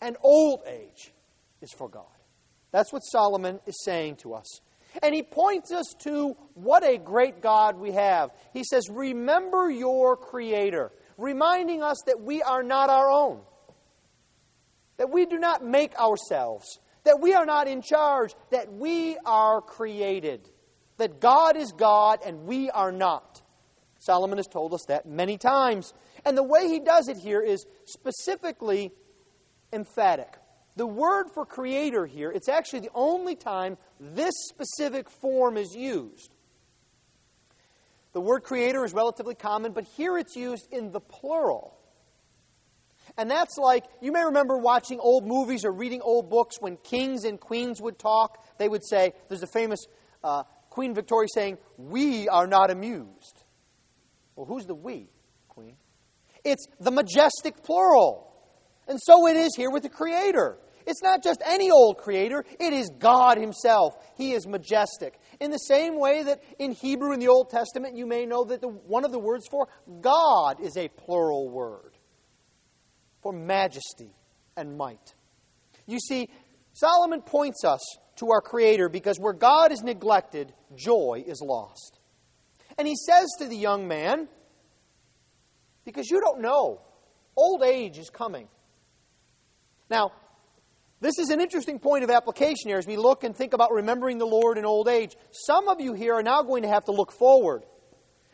and 0.00 0.16
old 0.22 0.62
age 0.66 1.12
is 1.60 1.70
for 1.76 1.90
God. 1.90 2.06
That's 2.70 2.90
what 2.90 3.00
Solomon 3.00 3.60
is 3.66 3.84
saying 3.84 4.16
to 4.22 4.32
us. 4.32 4.60
And 5.02 5.14
he 5.14 5.22
points 5.22 5.70
us 5.70 5.84
to 6.04 6.38
what 6.54 6.84
a 6.84 6.96
great 6.96 7.42
God 7.42 7.78
we 7.78 7.92
have. 7.92 8.30
He 8.54 8.64
says, 8.64 8.88
Remember 8.90 9.70
your 9.70 10.16
Creator, 10.16 10.90
reminding 11.18 11.82
us 11.82 11.98
that 12.06 12.18
we 12.18 12.40
are 12.40 12.62
not 12.62 12.88
our 12.88 13.10
own, 13.10 13.40
that 14.96 15.10
we 15.10 15.26
do 15.26 15.38
not 15.38 15.62
make 15.62 15.94
ourselves, 15.96 16.78
that 17.04 17.20
we 17.20 17.34
are 17.34 17.44
not 17.44 17.68
in 17.68 17.82
charge, 17.82 18.34
that 18.52 18.72
we 18.72 19.18
are 19.26 19.60
created 19.60 20.48
that 20.98 21.20
God 21.20 21.56
is 21.56 21.72
God 21.72 22.20
and 22.24 22.44
we 22.44 22.70
are 22.70 22.92
not. 22.92 23.42
Solomon 23.98 24.38
has 24.38 24.46
told 24.46 24.74
us 24.74 24.84
that 24.88 25.06
many 25.06 25.38
times. 25.38 25.92
And 26.24 26.36
the 26.36 26.42
way 26.42 26.68
he 26.68 26.80
does 26.80 27.08
it 27.08 27.16
here 27.16 27.40
is 27.40 27.66
specifically 27.84 28.92
emphatic. 29.72 30.36
The 30.76 30.86
word 30.86 31.26
for 31.34 31.44
creator 31.44 32.06
here, 32.06 32.30
it's 32.30 32.48
actually 32.48 32.80
the 32.80 32.90
only 32.94 33.34
time 33.34 33.76
this 33.98 34.34
specific 34.48 35.10
form 35.10 35.56
is 35.56 35.74
used. 35.74 36.32
The 38.12 38.20
word 38.20 38.44
creator 38.44 38.84
is 38.84 38.92
relatively 38.92 39.34
common, 39.34 39.72
but 39.72 39.84
here 39.96 40.16
it's 40.16 40.36
used 40.36 40.68
in 40.72 40.92
the 40.92 41.00
plural. 41.00 41.76
And 43.16 43.30
that's 43.30 43.56
like, 43.58 43.84
you 44.00 44.12
may 44.12 44.24
remember 44.24 44.56
watching 44.56 45.00
old 45.00 45.26
movies 45.26 45.64
or 45.64 45.72
reading 45.72 46.00
old 46.02 46.30
books 46.30 46.56
when 46.60 46.76
kings 46.76 47.24
and 47.24 47.40
queens 47.40 47.80
would 47.80 47.98
talk. 47.98 48.44
They 48.58 48.68
would 48.68 48.84
say, 48.86 49.12
there's 49.28 49.42
a 49.42 49.48
famous 49.48 49.80
uh, 50.22 50.44
Queen 50.78 50.94
Victoria 50.94 51.26
saying, 51.34 51.58
We 51.76 52.28
are 52.28 52.46
not 52.46 52.70
amused. 52.70 53.42
Well, 54.36 54.46
who's 54.46 54.64
the 54.64 54.76
we, 54.76 55.10
Queen? 55.48 55.74
It's 56.44 56.68
the 56.78 56.92
majestic 56.92 57.64
plural. 57.64 58.32
And 58.86 58.96
so 59.02 59.26
it 59.26 59.36
is 59.36 59.50
here 59.56 59.72
with 59.72 59.82
the 59.82 59.88
Creator. 59.88 60.56
It's 60.86 61.02
not 61.02 61.24
just 61.24 61.42
any 61.44 61.72
old 61.72 61.98
creator, 61.98 62.44
it 62.60 62.72
is 62.72 62.92
God 62.96 63.38
Himself. 63.38 63.94
He 64.16 64.30
is 64.34 64.46
majestic. 64.46 65.18
In 65.40 65.50
the 65.50 65.58
same 65.58 65.98
way 65.98 66.22
that 66.22 66.44
in 66.60 66.70
Hebrew 66.70 67.12
in 67.12 67.18
the 67.18 67.26
Old 67.26 67.50
Testament, 67.50 67.96
you 67.96 68.06
may 68.06 68.24
know 68.24 68.44
that 68.44 68.60
the, 68.60 68.68
one 68.68 69.04
of 69.04 69.10
the 69.10 69.18
words 69.18 69.48
for 69.50 69.66
God 70.00 70.60
is 70.62 70.76
a 70.76 70.86
plural 70.86 71.50
word. 71.50 71.98
for 73.20 73.32
majesty 73.32 74.14
and 74.56 74.78
might. 74.78 75.16
You 75.86 75.98
see, 75.98 76.28
Solomon 76.72 77.22
points 77.22 77.64
us 77.64 77.80
to 78.18 78.30
our 78.30 78.40
Creator 78.40 78.88
because 78.88 79.18
where 79.18 79.32
God 79.32 79.72
is 79.72 79.82
neglected, 79.82 80.52
joy 80.74 81.24
is 81.26 81.40
lost. 81.40 81.98
And 82.76 82.86
he 82.86 82.94
says 82.94 83.28
to 83.38 83.46
the 83.46 83.56
young 83.56 83.88
man, 83.88 84.28
because 85.84 86.10
you 86.10 86.20
don't 86.20 86.40
know, 86.40 86.80
old 87.36 87.62
age 87.62 87.98
is 87.98 88.10
coming. 88.10 88.48
Now, 89.90 90.12
this 91.00 91.18
is 91.18 91.30
an 91.30 91.40
interesting 91.40 91.78
point 91.78 92.04
of 92.04 92.10
application 92.10 92.68
here 92.68 92.78
as 92.78 92.86
we 92.86 92.96
look 92.96 93.22
and 93.22 93.34
think 93.34 93.52
about 93.52 93.72
remembering 93.72 94.18
the 94.18 94.26
Lord 94.26 94.58
in 94.58 94.64
old 94.64 94.88
age. 94.88 95.16
Some 95.30 95.68
of 95.68 95.80
you 95.80 95.94
here 95.94 96.14
are 96.14 96.22
now 96.22 96.42
going 96.42 96.62
to 96.62 96.68
have 96.68 96.84
to 96.86 96.92
look 96.92 97.12
forward, 97.12 97.62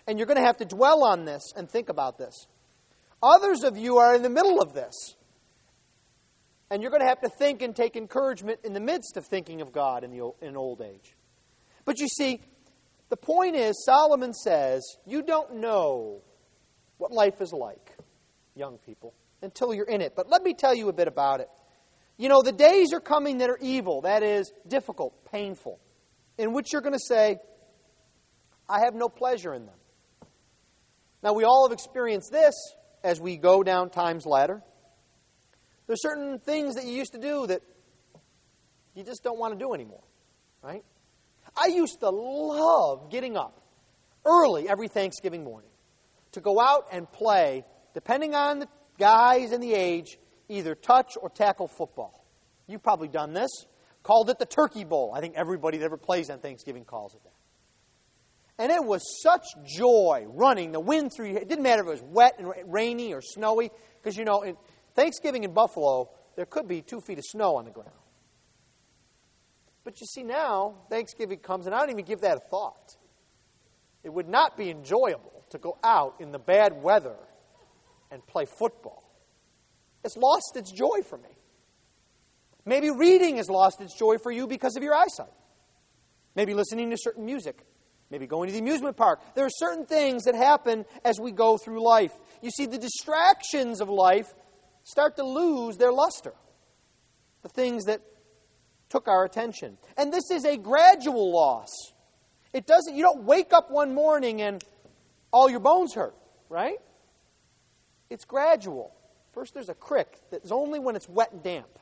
and 0.07 0.19
you're 0.19 0.26
going 0.26 0.41
to 0.41 0.47
have 0.47 0.57
to 0.59 0.64
dwell 0.64 1.05
on 1.05 1.25
this 1.25 1.53
and 1.55 1.71
think 1.71 1.91
about 1.91 2.17
this. 2.17 2.47
Others 3.23 3.64
of 3.64 3.76
you 3.76 3.99
are 3.99 4.14
in 4.14 4.23
the 4.23 4.31
middle 4.31 4.61
of 4.61 4.73
this, 4.73 5.14
and 6.71 6.83
you're 6.83 6.90
going 6.90 7.02
to 7.02 7.09
have 7.09 7.21
to 7.21 7.28
think 7.28 7.62
and 7.62 7.75
take 7.75 7.97
encouragement 7.97 8.61
in 8.64 8.73
the 8.73 8.80
midst 8.80 9.16
of 9.16 9.26
thinking 9.26 9.61
of 9.61 9.73
God 9.73 10.04
in, 10.04 10.11
the, 10.11 10.33
in 10.40 10.56
old 10.56 10.80
age. 10.80 11.14
But 11.85 12.00
you 12.00 12.09
see, 12.09 12.40
the 13.11 13.16
point 13.16 13.56
is, 13.56 13.85
Solomon 13.85 14.33
says, 14.33 14.83
you 15.06 15.23
don't 15.23 15.56
know 15.56 16.23
what 16.99 17.12
life 17.12 17.40
is 17.40 17.52
like, 17.52 17.97
young 18.54 18.78
people, 18.78 19.14
until 19.42 19.75
you're 19.75 19.87
in 19.87 20.00
it. 20.00 20.14
But 20.16 20.28
let 20.30 20.42
me 20.42 20.54
tell 20.54 20.75
you 20.75 20.88
a 20.88 20.92
bit 20.92 21.09
about 21.09 21.40
it. 21.40 21.49
You 22.16 22.28
know, 22.28 22.42
the 22.42 22.52
days 22.52 22.92
are 22.92 23.00
coming 23.00 23.38
that 23.38 23.50
are 23.50 23.59
evil, 23.61 24.02
that 24.02 24.23
is, 24.23 24.52
difficult, 24.66 25.30
painful, 25.30 25.80
in 26.38 26.52
which 26.52 26.73
you're 26.73 26.83
going 26.83 26.94
to 26.94 26.99
say, 26.99 27.38
I 28.68 28.80
have 28.85 28.94
no 28.94 29.09
pleasure 29.09 29.52
in 29.52 29.66
them. 29.66 29.75
Now, 31.23 31.33
we 31.33 31.44
all 31.44 31.68
have 31.68 31.73
experienced 31.73 32.30
this 32.30 32.54
as 33.02 33.21
we 33.21 33.37
go 33.37 33.62
down 33.62 33.90
time's 33.90 34.26
ladder. 34.26 34.62
There's 35.87 36.03
certain 36.03 36.38
things 36.38 36.76
that 36.76 36.85
you 36.85 36.93
used 36.93 37.12
to 37.12 37.21
do 37.21 37.47
that 37.47 37.62
you 38.95 39.05
just 39.05 39.23
don't 39.23 39.38
want 39.38 39.59
to 39.59 39.59
do 39.59 39.75
anymore, 39.75 40.05
right? 40.62 40.85
I 41.57 41.67
used 41.67 42.00
to 42.00 42.11
love 42.11 43.11
getting 43.11 43.37
up 43.37 43.61
early 44.25 44.69
every 44.69 44.88
Thanksgiving 44.88 45.45
morning 45.45 45.71
to 46.33 46.41
go 46.41 46.61
out 46.61 46.88
and 46.93 47.11
play, 47.11 47.64
depending 47.93 48.35
on 48.35 48.61
the 48.61 48.69
guys 48.99 49.53
and 49.53 49.62
the 49.62 49.75
age, 49.75 50.19
either 50.49 50.75
touch 50.75 51.12
or 51.21 51.29
tackle 51.29 51.69
football. 51.69 52.25
You've 52.67 52.83
probably 52.83 53.09
done 53.09 53.35
this. 53.35 53.50
Called 54.03 54.31
it 54.31 54.38
the 54.38 54.47
Turkey 54.47 54.85
Bowl. 54.85 55.12
I 55.14 55.21
think 55.21 55.35
everybody 55.37 55.79
that 55.79 55.85
ever 55.85 55.97
plays 55.97 56.29
on 56.31 56.38
Thanksgiving 56.38 56.85
calls 56.85 57.14
it 57.14 57.23
that. 57.25 58.62
And 58.62 58.71
it 58.71 58.85
was 58.85 59.03
such 59.23 59.45
joy 59.64 60.26
running 60.29 60.73
the 60.73 60.81
wind 60.81 61.11
through 61.14 61.31
your 61.31 61.38
It 61.38 61.49
didn't 61.49 61.64
matter 61.64 61.83
if 61.83 61.88
it 61.88 61.91
was 61.91 62.03
wet 62.03 62.38
and 62.38 62.53
rainy 62.67 63.12
or 63.12 63.21
snowy, 63.21 63.71
because 64.03 64.17
you 64.17 64.25
know, 64.25 64.45
Thanksgiving 64.95 65.45
in 65.45 65.53
Buffalo, 65.53 66.11
there 66.37 66.47
could 66.47 66.69
be 66.69 66.83
two 66.83 67.01
feet 67.01 67.19
of 67.19 67.25
snow 67.25 67.57
on 67.57 67.65
the 67.65 67.71
ground. 67.71 67.91
But 69.85 70.01
you 70.01 70.07
see, 70.07 70.23
now 70.23 70.77
Thanksgiving 70.89 71.39
comes, 71.39 71.67
and 71.67 71.75
I 71.75 71.81
don't 71.81 71.91
even 71.91 72.05
give 72.05 72.23
that 72.23 72.37
a 72.39 72.41
thought. 72.41 72.97
It 74.03 74.13
would 74.13 74.29
not 74.29 74.57
be 74.57 74.71
enjoyable 74.71 75.45
to 75.51 75.59
go 75.59 75.79
out 75.85 76.17
in 76.21 76.33
the 76.33 76.39
bad 76.39 76.83
weather 76.83 77.17
and 78.11 78.27
play 78.27 78.47
football. 78.47 79.03
It's 80.05 80.17
lost 80.17 80.57
its 80.57 80.71
joy 80.71 81.03
for 81.09 81.19
me. 81.19 81.31
Maybe 82.65 82.91
reading 82.91 83.37
has 83.37 83.51
lost 83.51 83.81
its 83.81 83.99
joy 83.99 84.17
for 84.19 84.31
you 84.31 84.47
because 84.47 84.77
of 84.77 84.83
your 84.83 84.95
eyesight. 84.95 85.33
Maybe 86.35 86.55
listening 86.55 86.91
to 86.91 86.97
certain 86.99 87.25
music. 87.25 87.65
Maybe 88.11 88.27
going 88.27 88.49
to 88.49 88.53
the 88.53 88.61
amusement 88.61 88.97
park. 88.97 89.21
There 89.35 89.45
are 89.45 89.51
certain 89.51 89.87
things 89.87 90.25
that 90.25 90.35
happen 90.35 90.85
as 91.05 91.19
we 91.21 91.33
go 91.33 91.59
through 91.59 91.83
life. 91.83 92.13
You 92.43 92.51
see, 92.51 92.67
the 92.67 92.79
distractions 92.79 93.81
of 93.81 93.89
life 93.89 94.33
start 94.85 95.17
to 95.17 95.25
lose 95.25 95.76
their 95.76 95.93
luster. 95.93 96.35
The 97.43 97.49
things 97.49 97.85
that 97.85 98.00
took 98.88 99.09
our 99.09 99.25
attention. 99.25 99.76
And 99.97 100.12
this 100.12 100.31
is 100.31 100.45
a 100.45 100.57
gradual 100.57 101.33
loss. 101.33 101.69
It 102.53 102.67
doesn't 102.67 102.95
you 102.95 103.03
don't 103.03 103.25
wake 103.25 103.53
up 103.53 103.71
one 103.71 103.93
morning 103.93 104.41
and 104.41 104.62
all 105.33 105.50
your 105.50 105.61
bones 105.61 105.95
hurt, 105.95 106.14
right? 106.49 106.79
It's 108.09 108.25
gradual. 108.25 108.95
First, 109.33 109.53
there's 109.53 109.69
a 109.69 109.75
crick 109.75 110.21
that's 110.31 110.53
only 110.53 110.79
when 110.79 110.95
it's 110.95 111.09
wet 111.09 111.33
and 111.33 111.43
damp. 111.43 111.79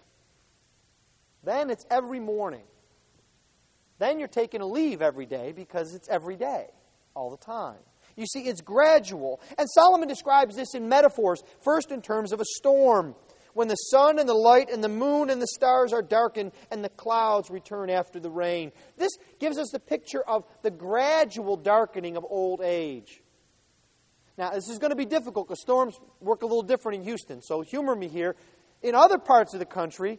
Then 1.45 1.69
it's 1.69 1.85
every 1.91 2.21
morning. 2.21 2.65
Then 3.99 4.19
you're 4.19 4.29
taking 4.29 4.61
Aleve 4.61 5.03
every 5.03 5.27
day 5.27 5.53
because 5.53 5.95
it's 5.95 6.09
every 6.09 6.37
day, 6.37 6.69
all 7.15 7.31
the 7.31 7.37
time. 7.37 7.79
You 8.17 8.27
see, 8.27 8.41
it's 8.41 8.61
gradual. 8.61 9.41
And 9.59 9.69
Solomon 9.71 10.09
describes 10.09 10.57
this 10.57 10.75
in 10.75 10.89
metaphors, 10.89 11.43
first 11.61 11.91
in 11.91 12.03
terms 12.03 12.33
of 12.33 12.41
a 12.41 12.45
storm, 12.45 13.15
when 13.55 13.69
the 13.69 13.75
sun 13.75 14.19
and 14.19 14.29
the 14.29 14.35
light 14.35 14.71
and 14.71 14.83
the 14.83 14.89
moon 14.89 15.31
and 15.31 15.41
the 15.41 15.47
stars 15.47 15.93
are 15.93 16.03
darkened 16.03 16.53
and 16.71 16.85
the 16.85 16.89
clouds 16.89 17.51
return 17.51 17.91
after 17.91 18.19
the 18.19 18.31
rain. 18.31 18.73
This 18.97 19.13
gives 19.39 19.59
us 19.59 19.71
the 19.71 19.81
picture 19.81 20.23
of 20.23 20.45
the 20.63 20.71
gradual 20.71 21.57
darkening 21.57 22.17
of 22.17 22.25
old 22.29 22.61
age. 22.63 23.23
Now, 24.39 24.51
this 24.51 24.69
is 24.69 24.79
going 24.79 24.91
to 24.91 24.97
be 24.97 25.05
difficult 25.05 25.49
because 25.49 25.61
storms 25.61 25.99
work 26.21 26.43
a 26.43 26.47
little 26.47 26.63
different 26.63 26.99
in 27.01 27.05
Houston, 27.05 27.43
so 27.43 27.61
humor 27.61 27.95
me 27.95 28.09
here. 28.09 28.35
In 28.83 28.95
other 28.95 29.19
parts 29.19 29.53
of 29.53 29.61
the 29.61 29.67
country, 29.67 30.19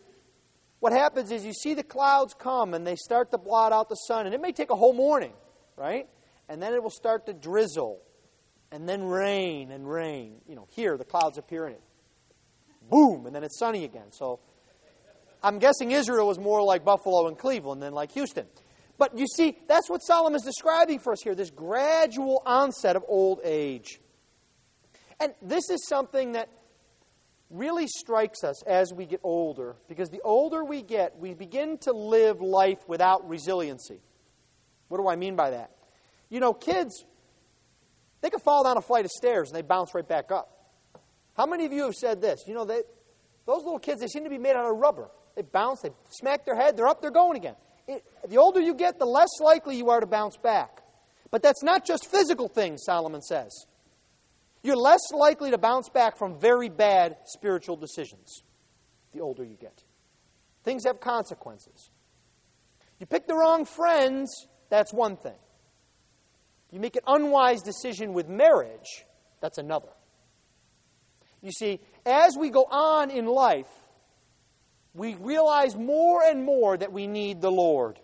what 0.80 0.94
happens 0.94 1.32
is 1.32 1.44
you 1.44 1.54
see 1.54 1.74
the 1.74 1.84
clouds 1.84 2.36
come 2.38 2.74
and 2.74 2.86
they 2.86 2.96
start 2.96 3.32
to 3.32 3.38
blot 3.38 3.72
out 3.72 3.90
the 3.90 3.96
sun, 3.96 4.26
and 4.26 4.36
it 4.36 4.42
may 4.42 4.52
take 4.52 4.70
a 4.70 4.76
whole 4.76 4.94
morning, 4.94 5.34
right? 5.76 6.08
And 6.50 6.62
then 6.62 6.74
it 6.74 6.84
will 6.84 6.90
start 6.90 7.26
to 7.28 7.34
drizzle, 7.34 8.02
and 8.72 8.88
then 8.88 9.04
rain 9.06 9.72
and 9.72 9.90
rain. 9.90 10.42
You 10.48 10.56
know, 10.56 10.68
here 10.72 10.98
the 10.98 11.06
clouds 11.06 11.38
appear 11.38 11.68
in 11.68 11.74
it. 11.74 11.82
Boom, 12.90 13.26
and 13.26 13.36
then 13.36 13.44
it's 13.44 13.58
sunny 13.58 13.86
again. 13.86 14.12
So 14.12 14.40
I'm 15.42 15.60
guessing 15.60 15.92
Israel 15.92 16.28
was 16.28 16.38
more 16.40 16.62
like 16.62 16.84
Buffalo 16.84 17.28
and 17.28 17.38
Cleveland 17.38 17.82
than 17.82 17.94
like 17.94 18.12
Houston. 18.12 18.46
But 18.98 19.18
you 19.18 19.26
see, 19.26 19.58
that's 19.68 19.90
what 19.90 20.00
Solomon 20.00 20.36
is 20.36 20.44
describing 20.44 21.00
for 21.00 21.14
us 21.14 21.20
here 21.24 21.34
this 21.34 21.50
gradual 21.50 22.44
onset 22.46 22.96
of 22.96 23.04
old 23.08 23.40
age. 23.44 24.00
And 25.20 25.34
this 25.42 25.70
is 25.70 25.88
something 25.88 26.34
that 26.34 26.50
really 27.50 27.88
strikes 27.88 28.44
us 28.44 28.64
as 28.64 28.92
we 28.94 29.06
get 29.06 29.20
older, 29.24 29.76
because 29.88 30.10
the 30.10 30.22
older 30.24 30.64
we 30.64 30.82
get, 30.82 31.18
we 31.18 31.34
begin 31.34 31.78
to 31.80 31.92
live 31.92 32.42
life 32.42 32.80
without 32.88 33.28
resiliency. 33.30 34.02
What 34.90 34.98
do 34.98 35.08
I 35.08 35.16
mean 35.16 35.36
by 35.36 35.52
that? 35.52 35.72
You 36.34 36.40
know, 36.40 36.52
kids, 36.52 37.06
they 38.22 38.32
can 38.32 38.40
fall 38.40 38.64
down 38.64 38.76
a 38.76 38.82
flight 38.82 39.06
of 39.06 39.12
stairs 39.12 39.50
and 39.50 39.56
they 39.56 39.62
bounce 39.62 39.94
right 39.94 40.08
back 40.08 40.32
up. 40.32 40.50
How 41.38 41.46
many 41.46 41.66
of 41.66 41.72
you 41.72 41.84
have 41.84 41.94
said 41.94 42.22
this? 42.22 42.46
You 42.48 42.56
know, 42.56 42.66
they, 42.66 42.82
those 43.46 43.64
little 43.64 43.78
kids, 43.78 44.02
they 44.02 44.08
seem 44.08 44.24
to 44.24 44.32
be 44.32 44.40
made 44.40 44.56
out 44.56 44.66
of 44.66 44.76
rubber. 44.78 45.12
They 45.36 45.44
bounce, 45.44 45.82
they 45.82 45.92
smack 46.10 46.44
their 46.44 46.56
head, 46.56 46.76
they're 46.76 46.88
up, 46.88 47.04
they're 47.04 47.12
going 47.12 47.38
again. 47.38 47.54
It, 47.88 48.04
the 48.28 48.38
older 48.38 48.60
you 48.60 48.74
get, 48.74 48.98
the 48.98 49.06
less 49.06 49.30
likely 49.42 49.78
you 49.78 49.92
are 49.92 50.00
to 50.00 50.08
bounce 50.08 50.36
back. 50.38 50.82
But 51.30 51.44
that's 51.44 51.62
not 51.62 51.86
just 51.86 52.08
physical 52.08 52.48
things, 52.48 52.82
Solomon 52.84 53.22
says. 53.22 53.68
You're 54.64 54.76
less 54.76 55.12
likely 55.12 55.52
to 55.52 55.60
bounce 55.60 55.90
back 55.90 56.18
from 56.18 56.40
very 56.40 56.70
bad 56.70 57.18
spiritual 57.26 57.76
decisions 57.76 58.42
the 59.14 59.20
older 59.20 59.44
you 59.44 59.56
get. 59.56 59.84
Things 60.64 60.84
have 60.86 61.00
consequences. 61.00 61.92
You 63.00 63.06
pick 63.06 63.28
the 63.28 63.36
wrong 63.36 63.66
friends, 63.66 64.48
that's 64.72 64.92
one 64.92 65.16
thing. 65.16 65.36
You 66.74 66.80
make 66.80 66.96
an 66.96 67.04
unwise 67.06 67.62
decision 67.62 68.14
with 68.14 68.28
marriage, 68.28 69.06
that's 69.42 69.60
another. 69.60 69.90
You 71.40 71.52
see, 71.52 71.80
as 72.04 72.36
we 72.36 72.50
go 72.50 72.64
on 72.64 73.12
in 73.12 73.28
life, 73.28 73.68
we 74.96 75.14
realize 75.14 75.76
more 75.76 76.24
and 76.24 76.44
more 76.44 76.76
that 76.76 76.92
we 76.92 77.06
need 77.06 77.42
the 77.42 77.52
Lord. 77.52 78.00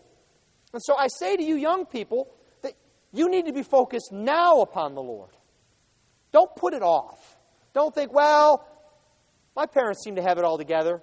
And 0.71 0.83
so 0.83 0.95
I 0.95 1.07
say 1.07 1.35
to 1.35 1.43
you, 1.43 1.55
young 1.55 1.87
people, 1.87 2.29
that 2.61 2.73
you 3.11 3.31
need 3.31 3.47
to 3.47 3.53
be 3.53 3.63
focused 3.63 4.11
now 4.11 4.61
upon 4.61 4.93
the 4.93 5.01
Lord. 5.01 5.31
Don't 6.31 6.55
put 6.55 6.75
it 6.75 6.83
off. 6.83 7.37
Don't 7.73 7.95
think, 7.95 8.13
well, 8.13 8.67
my 9.55 9.65
parents 9.65 10.03
seem 10.03 10.17
to 10.17 10.21
have 10.21 10.37
it 10.37 10.43
all 10.43 10.59
together. 10.59 11.01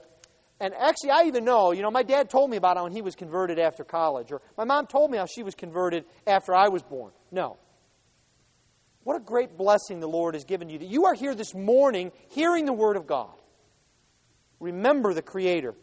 And 0.60 0.72
actually, 0.72 1.10
I 1.10 1.24
even 1.24 1.44
know, 1.44 1.72
you 1.72 1.82
know, 1.82 1.90
my 1.90 2.02
dad 2.02 2.30
told 2.30 2.48
me 2.48 2.56
about 2.56 2.76
it 2.76 2.82
when 2.82 2.92
he 2.92 3.02
was 3.02 3.14
converted 3.14 3.58
after 3.58 3.84
college, 3.84 4.32
or 4.32 4.40
my 4.56 4.64
mom 4.64 4.86
told 4.86 5.10
me 5.10 5.18
how 5.18 5.26
she 5.26 5.42
was 5.42 5.54
converted 5.54 6.04
after 6.26 6.54
I 6.54 6.68
was 6.68 6.82
born. 6.82 7.12
No. 7.36 7.58
What 9.04 9.18
a 9.18 9.20
great 9.20 9.58
blessing 9.58 10.00
the 10.00 10.08
Lord 10.08 10.32
has 10.32 10.44
given 10.44 10.70
you 10.70 10.78
that 10.78 10.88
you 10.88 11.04
are 11.04 11.12
here 11.12 11.34
this 11.34 11.54
morning 11.54 12.10
hearing 12.30 12.64
the 12.64 12.72
Word 12.72 12.96
of 12.96 13.06
God. 13.06 13.34
Remember 14.58 15.12
the 15.12 15.20
Creator 15.20 15.74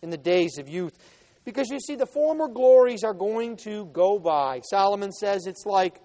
in 0.00 0.10
the 0.10 0.16
days 0.16 0.58
of 0.58 0.68
youth. 0.68 0.96
Because 1.44 1.70
you 1.70 1.80
see, 1.80 1.96
the 1.96 2.06
former 2.06 2.46
glories 2.46 3.02
are 3.02 3.14
going 3.14 3.56
to 3.64 3.86
go 3.86 4.20
by. 4.20 4.60
Solomon 4.60 5.10
says 5.10 5.48
it's 5.48 5.66
like 5.66 6.00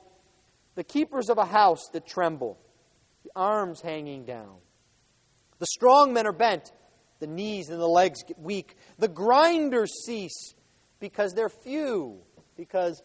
the 0.74 0.84
keepers 0.84 1.30
of 1.30 1.38
a 1.38 1.46
house 1.46 1.90
that 1.94 2.08
tremble 2.08 2.58
the 3.24 3.30
arms 3.36 3.82
hanging 3.82 4.26
down. 4.26 4.56
The 5.60 5.68
strong 5.68 6.12
men 6.12 6.26
are 6.26 6.34
bent, 6.34 6.72
the 7.20 7.28
knees 7.28 7.70
and 7.70 7.80
the 7.80 7.88
legs 7.88 8.24
get 8.24 8.40
weak. 8.40 8.76
The 8.98 9.08
grinders 9.08 9.92
cease 10.06 10.56
because 11.00 11.34
they're 11.34 11.50
few, 11.50 12.18
because 12.56 13.04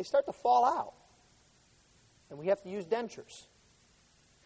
they 0.00 0.04
start 0.04 0.24
to 0.24 0.32
fall 0.32 0.64
out. 0.64 0.94
And 2.30 2.38
we 2.38 2.46
have 2.46 2.62
to 2.62 2.70
use 2.70 2.86
dentures. 2.86 3.48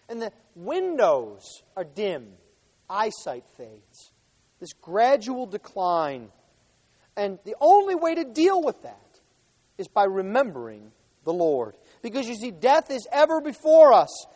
And 0.08 0.20
the 0.20 0.32
windows 0.56 1.44
are 1.76 1.84
dim 1.84 2.32
eyesight 2.90 3.44
fades, 3.56 4.10
this 4.58 4.72
gradual 4.72 5.46
decline. 5.46 6.30
And 7.16 7.38
the 7.44 7.54
only 7.60 7.94
way 7.94 8.16
to 8.16 8.24
deal 8.24 8.64
with 8.64 8.82
that 8.82 9.20
is 9.78 9.86
by 9.86 10.06
remembering 10.06 10.90
the 11.22 11.32
Lord. 11.32 11.76
Because 12.02 12.26
you 12.26 12.34
see, 12.34 12.50
death 12.50 12.90
is 12.90 13.06
ever 13.12 13.40
before 13.40 13.92
us. 13.92 14.26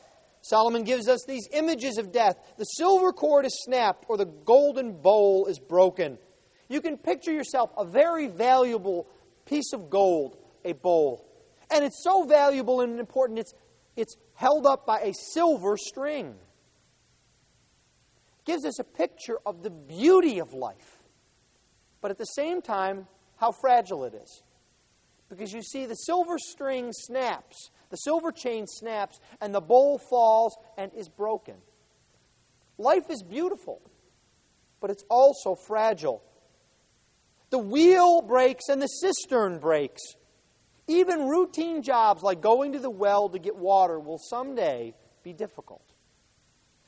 Solomon 0.42 0.84
gives 0.84 1.08
us 1.08 1.24
these 1.26 1.48
images 1.52 1.98
of 1.98 2.12
death. 2.12 2.36
The 2.58 2.64
silver 2.64 3.12
cord 3.12 3.44
is 3.44 3.64
snapped, 3.64 4.04
or 4.06 4.16
the 4.16 4.26
golden 4.44 4.92
bowl 4.92 5.46
is 5.46 5.58
broken. 5.58 6.16
You 6.68 6.80
can 6.80 6.96
picture 6.96 7.32
yourself 7.32 7.72
a 7.76 7.84
very 7.84 8.28
valuable 8.28 9.08
piece 9.46 9.72
of 9.72 9.90
gold, 9.90 10.36
a 10.64 10.72
bowl. 10.72 11.24
And 11.70 11.84
it's 11.84 12.02
so 12.02 12.24
valuable 12.24 12.80
and 12.80 12.98
important, 12.98 13.38
it's, 13.38 13.54
it's 13.96 14.16
held 14.34 14.66
up 14.66 14.86
by 14.86 15.00
a 15.00 15.12
silver 15.32 15.76
string. 15.76 16.34
It 18.38 18.44
gives 18.44 18.64
us 18.64 18.78
a 18.78 18.84
picture 18.84 19.38
of 19.44 19.62
the 19.62 19.70
beauty 19.70 20.38
of 20.38 20.52
life, 20.52 21.02
but 22.00 22.10
at 22.10 22.18
the 22.18 22.24
same 22.24 22.62
time, 22.62 23.06
how 23.36 23.52
fragile 23.52 24.04
it 24.04 24.14
is. 24.14 24.42
Because 25.28 25.52
you 25.52 25.62
see, 25.62 25.84
the 25.84 25.94
silver 25.94 26.38
string 26.38 26.90
snaps, 26.92 27.70
the 27.90 27.96
silver 27.96 28.32
chain 28.32 28.66
snaps, 28.66 29.20
and 29.40 29.54
the 29.54 29.60
bowl 29.60 30.00
falls 30.10 30.56
and 30.76 30.90
is 30.94 31.08
broken. 31.08 31.56
Life 32.78 33.10
is 33.10 33.22
beautiful, 33.22 33.82
but 34.80 34.90
it's 34.90 35.04
also 35.10 35.54
fragile. 35.54 36.22
The 37.50 37.58
wheel 37.58 38.22
breaks 38.22 38.68
and 38.68 38.80
the 38.80 38.86
cistern 38.86 39.58
breaks. 39.58 40.02
Even 40.88 41.28
routine 41.28 41.82
jobs 41.82 42.22
like 42.22 42.40
going 42.40 42.72
to 42.72 42.78
the 42.78 42.90
well 42.90 43.28
to 43.28 43.38
get 43.38 43.54
water 43.54 44.00
will 44.00 44.18
someday 44.18 44.94
be 45.22 45.34
difficult. 45.34 45.82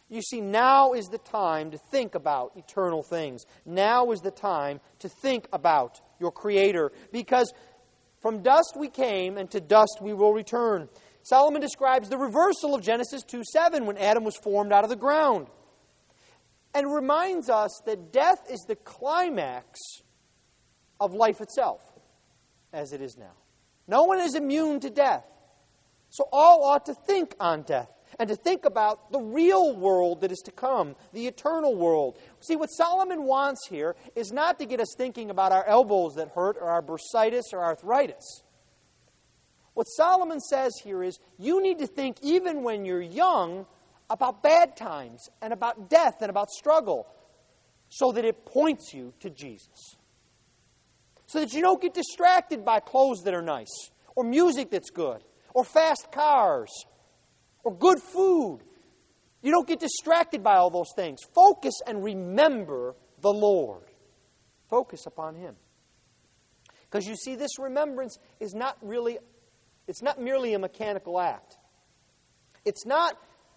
You 0.09 0.23
see, 0.23 0.41
now 0.41 0.93
is 0.93 1.07
the 1.07 1.19
time 1.19 1.71
to 1.71 1.79
think 1.79 2.17
about 2.17 2.53
eternal 2.57 3.03
things. 3.03 3.45
Now 3.65 4.11
is 4.11 4.21
the 4.21 4.33
time 4.33 4.81
to 4.99 5.09
think 5.09 5.47
about 5.53 6.01
your 6.19 6.33
Creator. 6.33 6.91
Because 7.13 7.53
from 8.21 8.43
dust 8.43 8.75
we 8.77 8.89
came, 8.89 9.39
and 9.39 9.49
to 9.53 9.61
dust 9.61 9.99
we 10.03 10.13
will 10.13 10.33
return. 10.33 10.89
Solomon 11.23 11.61
describes 11.61 12.09
the 12.09 12.19
reversal 12.19 12.75
of 12.75 12.83
Genesis 12.83 13.23
2 13.23 13.43
7 13.53 13.87
when 13.87 13.97
Adam 13.99 14.25
was 14.25 14.37
formed 14.37 14.73
out 14.73 14.83
of 14.83 14.91
the 14.91 14.97
ground. 14.97 15.47
And 16.75 16.93
reminds 16.93 17.49
us 17.49 17.81
that 17.87 18.13
death 18.13 18.51
is 18.51 18.65
the 18.67 18.77
climax 18.77 19.79
of 20.99 21.13
life 21.15 21.41
itself, 21.41 21.81
as 22.73 22.93
it 22.93 23.01
is 23.01 23.17
now. 23.17 23.40
No 23.91 24.05
one 24.05 24.21
is 24.21 24.37
immune 24.37 24.79
to 24.81 24.89
death. 24.89 25.25
So 26.11 26.25
all 26.33 26.63
ought 26.63 26.87
to 26.87 26.95
think 26.95 27.35
on 27.41 27.63
death 27.63 27.91
and 28.21 28.29
to 28.29 28.37
think 28.37 28.65
about 28.65 29.11
the 29.11 29.19
real 29.19 29.77
world 29.77 30.21
that 30.21 30.31
is 30.31 30.39
to 30.45 30.53
come, 30.53 30.95
the 31.13 31.27
eternal 31.27 31.75
world. 31.75 32.17
See, 32.39 32.55
what 32.55 32.69
Solomon 32.69 33.25
wants 33.25 33.67
here 33.69 33.97
is 34.15 34.31
not 34.31 34.61
to 34.61 34.65
get 34.65 34.79
us 34.79 34.95
thinking 34.97 35.31
about 35.31 35.51
our 35.51 35.67
elbows 35.67 36.15
that 36.15 36.29
hurt 36.29 36.57
or 36.61 36.69
our 36.69 36.83
bursitis 36.83 37.53
or 37.53 37.65
arthritis. 37.65 38.43
What 39.75 39.85
Solomon 39.85 40.39
says 40.39 40.73
here 40.85 41.03
is 41.03 41.19
you 41.37 41.61
need 41.61 41.81
to 41.81 41.89
think, 41.89 42.19
even 42.23 42.63
when 42.63 42.85
you're 42.85 43.03
young, 43.03 43.67
about 44.09 44.41
bad 44.41 44.77
times 44.77 45.29
and 45.43 45.53
about 45.53 45.91
death 45.91 46.19
and 46.21 46.31
about 46.31 46.51
struggle 46.51 47.09
so 47.89 48.13
that 48.13 48.25
it 48.25 48.47
points 48.47 48.95
you 48.95 49.13
to 49.19 49.31
Jesus 49.31 49.97
so 51.31 51.39
that 51.39 51.53
you 51.53 51.63
don't 51.63 51.81
get 51.81 51.95
distracted 51.95 52.65
by 52.65 52.81
clothes 52.81 53.23
that 53.23 53.35
are 53.35 53.43
nice, 53.43 53.91
or 54.17 54.25
music 54.25 54.69
that's 54.69 54.91
good, 54.91 55.23
or 55.55 55.63
fast 55.63 56.09
cars, 56.11 56.69
or 57.63 57.73
good 57.73 58.01
food. 58.01 58.59
You 59.41 59.53
don't 59.53 59.69
get 59.69 59.79
distracted 59.79 60.43
by 60.43 60.57
all 60.57 60.71
those 60.71 60.93
things. 60.97 61.21
Focus 61.33 61.75
and 61.87 62.03
remember 62.03 62.97
the 63.21 63.31
Lord. 63.31 63.85
Focus 64.69 65.07
upon 65.07 65.37
Him. 65.37 65.55
Because 66.91 67.07
you 67.07 67.15
see, 67.15 67.37
this 67.37 67.61
remembrance 67.61 68.19
is 68.41 68.53
not 68.53 68.77
really, 68.83 69.19
it's 69.87 70.03
not 70.03 70.21
merely 70.21 70.55
a 70.55 70.59
mechanical 70.59 71.21
act. 71.21 71.57
It's 72.65 72.85
not 72.85 73.17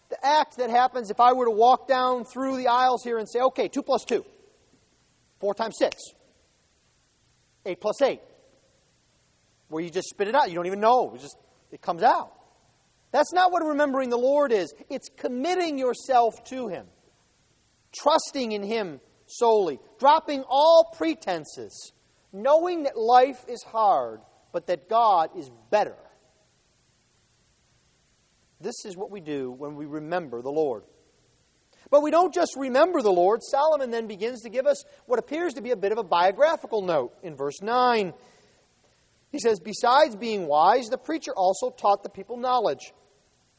the 0.09 0.23
act 0.23 0.57
that 0.57 0.69
happens 0.69 1.09
if 1.09 1.19
I 1.19 1.33
were 1.33 1.45
to 1.45 1.51
walk 1.51 1.87
down 1.87 2.23
through 2.23 2.57
the 2.57 2.67
aisles 2.67 3.03
here 3.03 3.17
and 3.17 3.27
say, 3.27 3.39
okay, 3.39 3.67
2 3.67 3.81
plus 3.81 4.05
2, 4.05 4.23
4 5.39 5.53
times 5.55 5.75
6. 5.79 5.95
8 7.65 7.79
plus 7.79 8.01
8. 8.01 8.19
Where 9.69 9.83
you 9.83 9.89
just 9.89 10.09
spit 10.09 10.27
it 10.27 10.35
out. 10.35 10.49
You 10.49 10.55
don't 10.55 10.67
even 10.67 10.79
know. 10.79 11.13
It 11.15 11.21
just 11.21 11.37
it 11.71 11.81
comes 11.81 12.03
out. 12.03 12.31
That's 13.11 13.33
not 13.33 13.51
what 13.51 13.63
remembering 13.63 14.09
the 14.09 14.17
Lord 14.17 14.51
is. 14.51 14.73
It's 14.89 15.09
committing 15.17 15.77
yourself 15.77 16.43
to 16.45 16.67
Him, 16.67 16.87
trusting 17.91 18.51
in 18.51 18.63
Him 18.63 18.99
solely, 19.27 19.79
dropping 19.99 20.43
all 20.47 20.93
pretenses, 20.95 21.93
knowing 22.31 22.83
that 22.83 22.97
life 22.97 23.45
is 23.47 23.63
hard, 23.63 24.21
but 24.51 24.67
that 24.67 24.89
God 24.89 25.29
is 25.37 25.49
better. 25.69 25.95
This 28.59 28.85
is 28.85 28.95
what 28.95 29.11
we 29.11 29.19
do 29.19 29.51
when 29.51 29.75
we 29.75 29.85
remember 29.85 30.41
the 30.41 30.51
Lord. 30.51 30.83
But 31.89 32.01
we 32.01 32.11
don't 32.11 32.33
just 32.33 32.55
remember 32.57 33.01
the 33.01 33.11
Lord. 33.11 33.41
Solomon 33.43 33.91
then 33.91 34.07
begins 34.07 34.41
to 34.41 34.49
give 34.49 34.65
us 34.65 34.83
what 35.05 35.19
appears 35.19 35.53
to 35.55 35.61
be 35.61 35.71
a 35.71 35.75
bit 35.75 35.91
of 35.91 35.97
a 35.97 36.03
biographical 36.03 36.81
note 36.81 37.13
in 37.23 37.35
verse 37.35 37.61
9. 37.61 38.13
He 39.31 39.39
says, 39.39 39.59
Besides 39.59 40.15
being 40.15 40.47
wise, 40.47 40.87
the 40.87 40.97
preacher 40.97 41.31
also 41.35 41.69
taught 41.69 42.03
the 42.03 42.09
people 42.09 42.37
knowledge, 42.37 42.93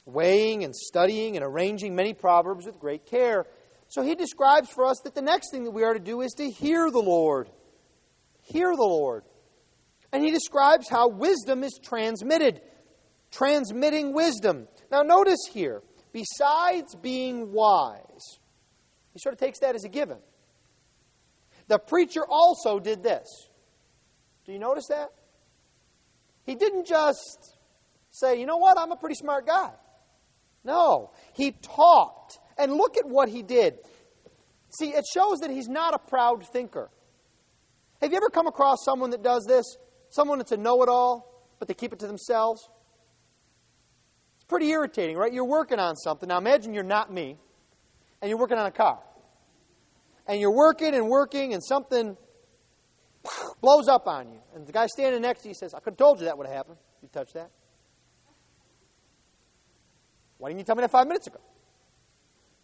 weighing 0.06 0.64
and 0.64 0.74
studying 0.74 1.36
and 1.36 1.44
arranging 1.44 1.94
many 1.94 2.14
proverbs 2.14 2.66
with 2.66 2.78
great 2.78 3.06
care. 3.06 3.46
So 3.88 4.02
he 4.02 4.14
describes 4.14 4.70
for 4.70 4.86
us 4.86 5.00
that 5.04 5.14
the 5.14 5.22
next 5.22 5.50
thing 5.50 5.64
that 5.64 5.70
we 5.70 5.84
are 5.84 5.94
to 5.94 6.00
do 6.00 6.20
is 6.20 6.32
to 6.34 6.50
hear 6.50 6.90
the 6.90 7.02
Lord. 7.02 7.50
Hear 8.42 8.74
the 8.74 8.82
Lord. 8.82 9.24
And 10.12 10.24
he 10.24 10.30
describes 10.30 10.88
how 10.88 11.08
wisdom 11.08 11.64
is 11.64 11.78
transmitted, 11.82 12.60
transmitting 13.32 14.14
wisdom. 14.14 14.68
Now, 14.90 15.02
notice 15.02 15.40
here, 15.52 15.82
besides 16.14 16.94
being 16.94 17.52
wise. 17.52 18.38
He 19.12 19.18
sort 19.18 19.34
of 19.34 19.38
takes 19.40 19.58
that 19.58 19.74
as 19.74 19.84
a 19.84 19.88
given. 19.88 20.18
The 21.66 21.78
preacher 21.78 22.22
also 22.26 22.78
did 22.78 23.02
this. 23.02 23.26
Do 24.46 24.52
you 24.52 24.58
notice 24.58 24.86
that? 24.88 25.10
He 26.46 26.54
didn't 26.54 26.86
just 26.86 27.56
say, 28.10 28.38
you 28.38 28.46
know 28.46 28.58
what, 28.58 28.78
I'm 28.78 28.92
a 28.92 28.96
pretty 28.96 29.16
smart 29.16 29.46
guy. 29.46 29.72
No, 30.62 31.10
he 31.34 31.50
talked. 31.50 32.38
And 32.56 32.72
look 32.72 32.96
at 32.96 33.06
what 33.06 33.28
he 33.28 33.42
did. 33.42 33.78
See, 34.78 34.90
it 34.90 35.04
shows 35.12 35.40
that 35.40 35.50
he's 35.50 35.68
not 35.68 35.94
a 35.94 35.98
proud 35.98 36.46
thinker. 36.46 36.90
Have 38.00 38.12
you 38.12 38.16
ever 38.16 38.28
come 38.28 38.46
across 38.46 38.78
someone 38.84 39.10
that 39.10 39.22
does 39.22 39.44
this? 39.46 39.64
Someone 40.10 40.38
that's 40.38 40.52
a 40.52 40.56
know 40.56 40.82
it 40.82 40.88
all, 40.88 41.44
but 41.58 41.66
they 41.66 41.74
keep 41.74 41.92
it 41.92 41.98
to 42.00 42.06
themselves? 42.06 42.68
Pretty 44.54 44.70
irritating, 44.70 45.16
right? 45.16 45.32
You're 45.32 45.44
working 45.44 45.80
on 45.80 45.96
something. 45.96 46.28
Now 46.28 46.38
imagine 46.38 46.74
you're 46.74 46.84
not 46.84 47.12
me, 47.12 47.36
and 48.22 48.28
you're 48.28 48.38
working 48.38 48.56
on 48.56 48.66
a 48.66 48.70
car. 48.70 49.00
And 50.28 50.40
you're 50.40 50.54
working 50.54 50.94
and 50.94 51.08
working, 51.08 51.54
and 51.54 51.60
something 51.64 52.16
blows 53.60 53.88
up 53.88 54.06
on 54.06 54.28
you. 54.28 54.38
And 54.54 54.64
the 54.64 54.70
guy 54.70 54.86
standing 54.86 55.22
next 55.22 55.42
to 55.42 55.48
you 55.48 55.54
says, 55.54 55.74
I 55.74 55.80
could 55.80 55.94
have 55.94 55.96
told 55.96 56.20
you 56.20 56.26
that 56.26 56.38
would 56.38 56.46
have 56.46 56.54
happened. 56.54 56.76
You 57.02 57.08
touch 57.12 57.32
that. 57.32 57.50
Why 60.38 60.50
didn't 60.50 60.60
you 60.60 60.64
tell 60.66 60.76
me 60.76 60.82
that 60.82 60.92
five 60.92 61.08
minutes 61.08 61.26
ago? 61.26 61.40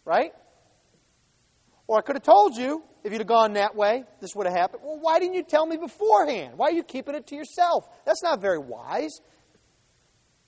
Right? 0.05 0.31
Or 1.89 1.99
I 1.99 2.03
could 2.03 2.15
have 2.15 2.23
told 2.23 2.57
you 2.57 2.85
if 3.03 3.11
you'd 3.11 3.19
have 3.19 3.27
gone 3.27 3.55
that 3.55 3.75
way, 3.75 4.05
this 4.21 4.37
would 4.37 4.47
have 4.47 4.55
happened. 4.55 4.85
Well, 4.85 5.01
why 5.01 5.19
didn't 5.19 5.35
you 5.35 5.43
tell 5.43 5.67
me 5.67 5.77
beforehand? 5.77 6.53
Why 6.57 6.67
are 6.67 6.73
you 6.73 6.85
keeping 6.85 7.17
it 7.17 7.27
to 7.27 7.35
yourself? 7.35 7.85
That's 8.07 8.23
not 8.23 8.41
very 8.41 8.59
wise. 8.59 9.19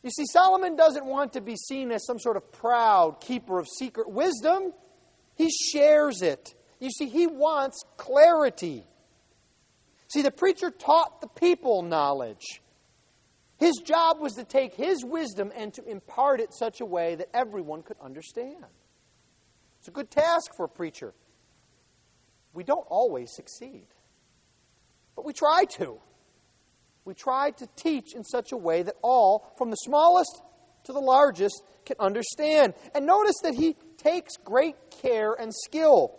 You 0.02 0.10
see, 0.10 0.24
Solomon 0.26 0.74
doesn't 0.74 1.06
want 1.06 1.34
to 1.34 1.40
be 1.40 1.56
seen 1.56 1.92
as 1.92 2.04
some 2.04 2.18
sort 2.18 2.36
of 2.36 2.50
proud 2.52 3.20
keeper 3.20 3.58
of 3.58 3.68
secret 3.68 4.10
wisdom. 4.10 4.72
He 5.36 5.50
shares 5.50 6.22
it. 6.22 6.54
You 6.80 6.90
see, 6.90 7.08
he 7.08 7.26
wants 7.28 7.84
clarity. 7.96 8.84
See, 10.08 10.22
the 10.22 10.32
preacher 10.32 10.70
taught 10.70 11.20
the 11.20 11.28
people 11.28 11.82
knowledge. 11.82 12.60
His 13.58 13.76
job 13.84 14.18
was 14.18 14.32
to 14.34 14.44
take 14.44 14.74
his 14.74 15.04
wisdom 15.04 15.52
and 15.56 15.72
to 15.74 15.84
impart 15.88 16.40
it 16.40 16.52
such 16.52 16.80
a 16.80 16.84
way 16.84 17.14
that 17.14 17.28
everyone 17.32 17.82
could 17.82 17.96
understand. 18.02 18.64
It's 19.78 19.86
a 19.86 19.92
good 19.92 20.10
task 20.10 20.50
for 20.56 20.64
a 20.64 20.68
preacher. 20.68 21.14
We 22.54 22.64
don't 22.64 22.86
always 22.88 23.32
succeed, 23.32 23.86
but 25.14 25.24
we 25.24 25.32
try 25.32 25.64
to 25.76 26.00
we 27.04 27.14
try 27.14 27.50
to 27.50 27.66
teach 27.76 28.14
in 28.14 28.24
such 28.24 28.52
a 28.52 28.56
way 28.56 28.82
that 28.82 28.94
all, 29.02 29.52
from 29.56 29.70
the 29.70 29.76
smallest 29.76 30.42
to 30.84 30.92
the 30.92 31.00
largest, 31.00 31.62
can 31.84 31.96
understand. 31.98 32.74
And 32.94 33.06
notice 33.06 33.36
that 33.42 33.54
he 33.54 33.76
takes 33.96 34.36
great 34.36 34.76
care 35.02 35.32
and 35.32 35.52
skill. 35.54 36.18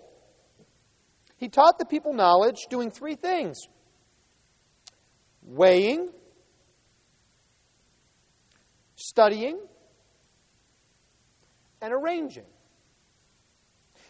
He 1.38 1.50
taught 1.50 1.78
the 1.80 1.86
people 1.86 2.13
knowledge 2.13 2.58
doing 2.69 2.91
three 2.91 3.15
things 3.15 3.58
weighing, 5.46 6.10
studying, 8.96 9.60
and 11.82 11.93
arranging. 11.93 12.46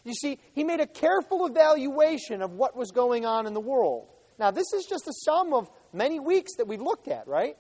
You 0.04 0.14
see, 0.14 0.38
he 0.54 0.64
made 0.64 0.80
a 0.80 0.86
careful 0.86 1.48
evaluation 1.48 2.42
of 2.42 2.52
what 2.52 2.76
was 2.76 2.92
going 2.92 3.26
on 3.26 3.48
in 3.48 3.54
the 3.54 3.62
world. 3.62 4.13
Now, 4.44 4.52
this 4.52 4.74
is 4.74 4.86
just 4.86 5.08
a 5.08 5.14
sum 5.14 5.54
of 5.54 5.72
many 5.94 6.20
weeks 6.20 6.58
that 6.58 6.68
we've 6.68 6.82
looked 6.82 7.08
at, 7.08 7.30
right? 7.30 7.56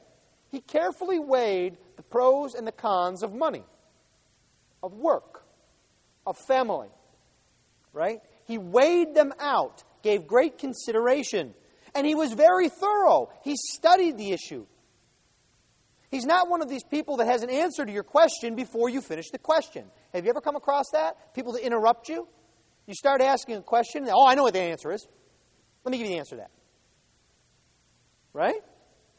He 0.52 0.60
carefully 0.60 1.17
weighed 1.17 1.78
the 1.96 2.04
pros 2.04 2.56
and 2.56 2.67
the 2.67 2.74
cons 2.74 3.24
of 3.24 3.34
money, 3.34 3.63
of 4.84 4.91
work, 4.91 5.46
of 6.28 6.36
family, 6.46 6.89
right? 7.93 8.19
He 8.43 8.58
weighed 8.58 9.15
them 9.15 9.32
out, 9.39 9.82
gave 10.02 10.28
great 10.28 10.58
consideration, 10.58 11.54
and 11.96 12.06
he 12.06 12.15
was 12.15 12.34
very 12.34 12.67
thorough. 12.67 13.30
He 13.46 13.56
studied 13.56 14.17
the 14.17 14.34
issue. 14.34 14.65
He's 16.12 16.26
not 16.26 16.50
one 16.50 16.62
of 16.62 16.67
these 16.67 16.84
people 16.84 17.15
that 17.15 17.28
has 17.28 17.43
an 17.43 17.50
answer 17.50 17.86
to 17.86 17.91
your 17.93 18.04
question 18.04 18.56
before 18.56 18.89
you 18.89 19.00
finish 19.00 19.30
the 19.30 19.39
question. 19.39 19.86
Have 20.13 20.26
you 20.26 20.32
ever 20.32 20.41
come 20.41 20.58
across 20.58 20.88
that? 20.91 21.34
People 21.34 21.54
that 21.54 21.65
interrupt 21.65 22.10
you? 22.10 22.28
You 22.88 22.93
start 22.93 23.22
asking 23.22 23.56
a 23.56 23.62
question, 23.62 24.06
oh, 24.12 24.28
I 24.28 24.36
know 24.36 24.43
what 24.43 24.54
the 24.54 24.60
answer 24.60 24.91
is. 24.91 25.08
Let 25.86 25.93
me 25.93 25.98
give 25.98 26.08
you 26.08 26.15
the 26.15 26.19
answer 26.19 26.36
to 26.36 26.41
that. 26.41 26.52
Right? 28.34 28.62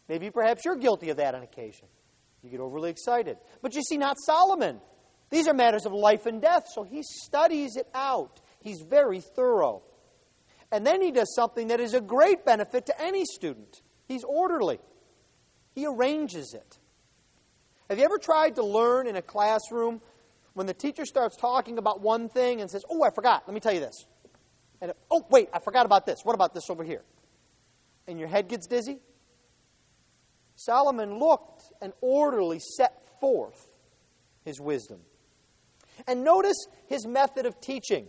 Maybe 0.09 0.31
perhaps 0.31 0.65
you're 0.65 0.77
guilty 0.77 1.11
of 1.11 1.17
that 1.19 1.35
on 1.35 1.43
occasion. 1.43 1.87
You 2.43 2.51
get 2.51 2.61
overly 2.61 2.91
excited. 2.91 3.39
But 3.63 3.75
you 3.75 3.83
see, 3.83 3.97
not 3.97 4.17
Solomon. 4.19 4.81
These 5.31 5.49
are 5.49 5.55
matters 5.55 5.87
of 5.87 5.93
life 5.93 6.27
and 6.27 6.43
death, 6.43 6.65
so 6.73 6.83
he 6.83 7.03
studies 7.03 7.77
it 7.77 7.89
out. 7.95 8.41
He's 8.61 8.83
very 8.83 9.21
thorough. 9.21 9.83
And 10.71 10.87
then 10.87 11.01
he 11.01 11.11
does 11.11 11.35
something 11.35 11.69
that 11.69 11.81
is 11.81 11.95
a 11.95 12.01
great 12.01 12.45
benefit 12.45 12.87
to 12.87 13.03
any 13.03 13.25
student. 13.25 13.81
He's 14.07 14.25
orderly. 14.25 14.81
He 15.75 15.87
arranges 15.87 16.55
it. 16.55 16.79
Have 17.89 17.99
you 17.99 18.05
ever 18.05 18.19
tried 18.19 18.57
to 18.57 18.65
learn 18.65 19.07
in 19.07 19.17
a 19.17 19.23
classroom 19.23 20.01
when 20.55 20.67
the 20.67 20.75
teacher 20.75 21.05
starts 21.05 21.37
talking 21.37 21.79
about 21.79 22.01
one 22.01 22.29
thing 22.29 22.61
and 22.61 22.71
says, 22.71 22.85
Oh, 22.91 23.03
I 23.03 23.11
forgot, 23.11 23.45
let 23.47 23.55
me 23.55 23.61
tell 23.61 23.73
you 23.73 23.81
this. 23.81 24.07
And, 24.81 24.93
oh, 25.11 25.27
wait, 25.31 25.49
I 25.53 25.61
forgot 25.61 25.87
about 25.87 26.07
this. 26.07 26.21
What 26.25 26.35
about 26.35 26.55
this 26.55 26.69
over 26.69 26.85
here? 26.85 27.03
And 28.07 28.19
your 28.19 28.29
head 28.29 28.49
gets 28.49 28.67
dizzy? 28.67 29.01
Solomon 30.57 31.19
looked 31.19 31.63
and 31.81 31.93
orderly 32.01 32.61
set 32.61 33.03
forth 33.21 33.69
his 34.45 34.61
wisdom. 34.61 35.01
And 36.07 36.25
notice 36.25 36.57
his 36.87 37.07
method 37.07 37.47
of 37.47 37.61
teaching. 37.61 38.07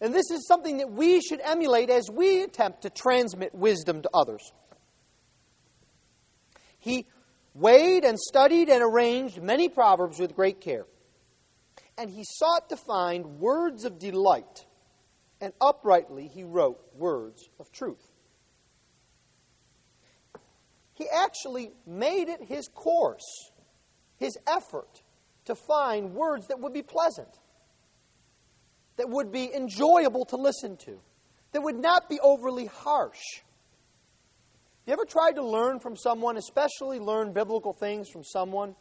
And 0.00 0.14
this 0.14 0.30
is 0.30 0.46
something 0.46 0.78
that 0.78 0.90
we 0.90 1.20
should 1.20 1.40
emulate 1.42 1.90
as 1.90 2.04
we 2.12 2.42
attempt 2.42 2.82
to 2.82 2.90
transmit 2.90 3.54
wisdom 3.54 4.02
to 4.02 4.10
others. 4.12 4.52
He 6.78 7.06
weighed 7.54 8.04
and 8.04 8.18
studied 8.18 8.68
and 8.68 8.82
arranged 8.82 9.40
many 9.42 9.68
proverbs 9.68 10.18
with 10.18 10.34
great 10.34 10.60
care. 10.60 10.86
And 11.96 12.10
he 12.10 12.24
sought 12.24 12.68
to 12.70 12.76
find 12.76 13.38
words 13.38 13.84
of 13.84 13.98
delight, 13.98 14.66
and 15.40 15.52
uprightly 15.60 16.26
he 16.26 16.42
wrote 16.42 16.80
words 16.96 17.48
of 17.60 17.70
truth 17.70 18.13
he 20.94 21.08
actually 21.08 21.72
made 21.86 22.28
it 22.28 22.42
his 22.42 22.68
course, 22.68 23.50
his 24.16 24.38
effort 24.46 25.02
to 25.44 25.54
find 25.54 26.14
words 26.14 26.46
that 26.48 26.60
would 26.60 26.72
be 26.72 26.82
pleasant, 26.82 27.28
that 28.96 29.08
would 29.08 29.30
be 29.30 29.52
enjoyable 29.54 30.24
to 30.26 30.36
listen 30.36 30.76
to, 30.86 30.98
that 31.52 31.62
would 31.62 31.78
not 31.78 32.08
be 32.08 32.18
overly 32.20 32.66
harsh. 32.66 33.20
You 34.86 34.92
ever 34.92 35.04
tried 35.04 35.32
to 35.32 35.44
learn 35.44 35.80
from 35.80 35.96
someone, 35.96 36.36
especially 36.36 36.98
learn 37.00 37.32
biblical 37.32 37.72
things 37.72 38.08
from 38.08 38.22
someone, 38.22 38.76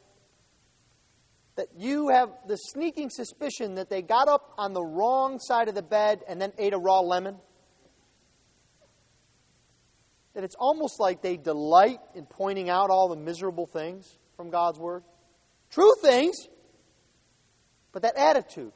that 1.56 1.68
you 1.78 2.10
have 2.10 2.30
the 2.48 2.58
sneaking 2.58 3.10
suspicion 3.10 3.76
that 3.76 3.90
they 3.90 4.02
got 4.02 4.28
up 4.28 4.54
on 4.58 4.74
the 4.74 4.84
wrong 4.84 5.40
side 5.40 5.68
of 5.68 5.76
the 5.76 5.84
bed 5.84 6.20
and 6.28 6.42
then 6.42 6.52
ate 6.58 6.74
a 6.74 6.78
raw 6.78 7.00
lemon? 7.00 7.38
That 10.34 10.44
it's 10.44 10.56
almost 10.58 11.00
like 11.00 11.22
they 11.22 11.38
delight 11.38 12.00
in 12.16 12.26
pointing 12.26 12.70
out 12.70 12.90
all 12.90 13.10
the 13.10 13.16
miserable 13.16 13.68
things 13.68 14.18
from 14.36 14.50
God's 14.50 14.80
Word. 14.80 15.04
True 15.70 15.94
things, 16.02 16.36
but 17.92 18.02
that 18.02 18.16
attitude. 18.18 18.74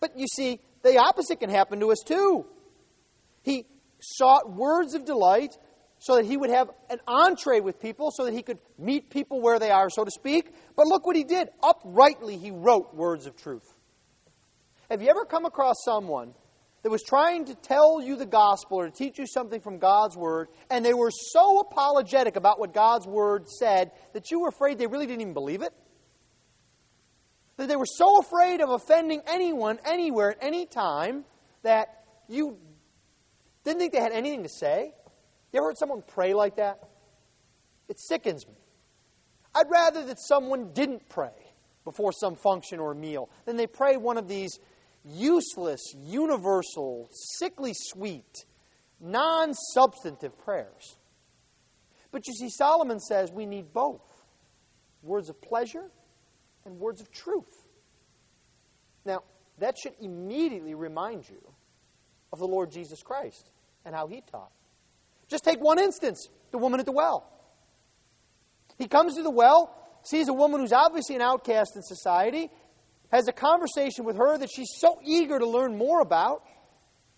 But 0.00 0.18
you 0.18 0.26
see, 0.26 0.60
the 0.82 0.98
opposite 0.98 1.40
can 1.40 1.50
happen 1.50 1.80
to 1.80 1.92
us 1.92 2.02
too. 2.04 2.46
He 3.42 3.66
sought 4.00 4.52
words 4.52 4.94
of 4.94 5.04
delight 5.04 5.56
so 5.98 6.16
that 6.16 6.26
he 6.26 6.36
would 6.36 6.50
have 6.50 6.68
an 6.90 6.98
entree 7.06 7.60
with 7.60 7.80
people, 7.80 8.10
so 8.10 8.24
that 8.24 8.34
he 8.34 8.42
could 8.42 8.58
meet 8.76 9.08
people 9.08 9.40
where 9.40 9.60
they 9.60 9.70
are, 9.70 9.88
so 9.88 10.04
to 10.04 10.10
speak. 10.10 10.52
But 10.74 10.88
look 10.88 11.06
what 11.06 11.14
he 11.14 11.22
did. 11.22 11.48
Uprightly, 11.62 12.36
he 12.36 12.50
wrote 12.50 12.92
words 12.92 13.26
of 13.26 13.36
truth. 13.36 13.62
Have 14.90 15.00
you 15.00 15.08
ever 15.08 15.24
come 15.24 15.44
across 15.44 15.76
someone 15.84 16.34
that 16.82 16.90
was 16.90 17.02
trying 17.02 17.44
to 17.44 17.54
tell 17.54 18.02
you 18.02 18.16
the 18.16 18.26
gospel 18.26 18.80
or 18.80 18.86
to 18.86 18.90
teach 18.90 19.18
you 19.18 19.26
something 19.26 19.60
from 19.60 19.78
God's 19.78 20.16
Word, 20.16 20.48
and 20.68 20.84
they 20.84 20.94
were 20.94 21.10
so 21.10 21.60
apologetic 21.60 22.36
about 22.36 22.58
what 22.58 22.74
God's 22.74 23.06
Word 23.06 23.48
said 23.48 23.92
that 24.12 24.30
you 24.30 24.40
were 24.40 24.48
afraid 24.48 24.78
they 24.78 24.86
really 24.86 25.06
didn't 25.06 25.20
even 25.20 25.34
believe 25.34 25.62
it? 25.62 25.72
That 27.56 27.68
they 27.68 27.76
were 27.76 27.86
so 27.86 28.18
afraid 28.18 28.60
of 28.60 28.70
offending 28.70 29.22
anyone, 29.26 29.78
anywhere, 29.84 30.30
at 30.30 30.38
any 30.40 30.66
time, 30.66 31.24
that 31.62 32.04
you 32.28 32.58
didn't 33.64 33.78
think 33.78 33.92
they 33.92 34.00
had 34.00 34.12
anything 34.12 34.42
to 34.42 34.48
say? 34.48 34.92
You 35.52 35.58
ever 35.58 35.68
heard 35.68 35.78
someone 35.78 36.02
pray 36.06 36.34
like 36.34 36.56
that? 36.56 36.88
It 37.88 38.00
sickens 38.00 38.46
me. 38.46 38.54
I'd 39.54 39.70
rather 39.70 40.04
that 40.06 40.18
someone 40.18 40.72
didn't 40.72 41.08
pray 41.08 41.30
before 41.84 42.12
some 42.12 42.36
function 42.36 42.80
or 42.80 42.94
meal 42.94 43.28
than 43.44 43.56
they 43.56 43.66
pray 43.66 43.96
one 43.96 44.16
of 44.16 44.28
these 44.28 44.58
useless, 45.04 45.80
universal, 45.96 47.08
sickly 47.38 47.72
sweet, 47.74 48.44
non 49.00 49.54
substantive 49.74 50.38
prayers. 50.38 50.96
But 52.10 52.26
you 52.26 52.34
see, 52.34 52.50
Solomon 52.50 53.00
says 53.00 53.32
we 53.32 53.46
need 53.46 53.72
both 53.72 54.02
words 55.02 55.28
of 55.28 55.40
pleasure 55.40 55.90
and 56.64 56.78
words 56.78 57.00
of 57.00 57.10
truth. 57.10 57.66
Now, 59.04 59.22
that 59.58 59.76
should 59.78 59.94
immediately 60.00 60.74
remind 60.74 61.28
you 61.28 61.42
of 62.32 62.38
the 62.38 62.46
Lord 62.46 62.70
Jesus 62.70 63.02
Christ 63.02 63.50
and 63.84 63.94
how 63.94 64.06
he 64.06 64.22
taught. 64.30 64.52
Just 65.28 65.44
take 65.44 65.60
one 65.60 65.78
instance 65.78 66.28
the 66.50 66.58
woman 66.58 66.80
at 66.80 66.86
the 66.86 66.92
well. 66.92 67.28
He 68.78 68.88
comes 68.88 69.16
to 69.16 69.22
the 69.22 69.30
well, 69.30 69.74
sees 70.02 70.28
a 70.28 70.32
woman 70.32 70.60
who's 70.60 70.72
obviously 70.72 71.16
an 71.16 71.22
outcast 71.22 71.76
in 71.76 71.82
society, 71.82 72.50
has 73.12 73.28
a 73.28 73.32
conversation 73.32 74.04
with 74.04 74.16
her 74.16 74.38
that 74.38 74.50
she's 74.52 74.70
so 74.78 74.98
eager 75.04 75.38
to 75.38 75.46
learn 75.46 75.76
more 75.76 76.00
about. 76.00 76.42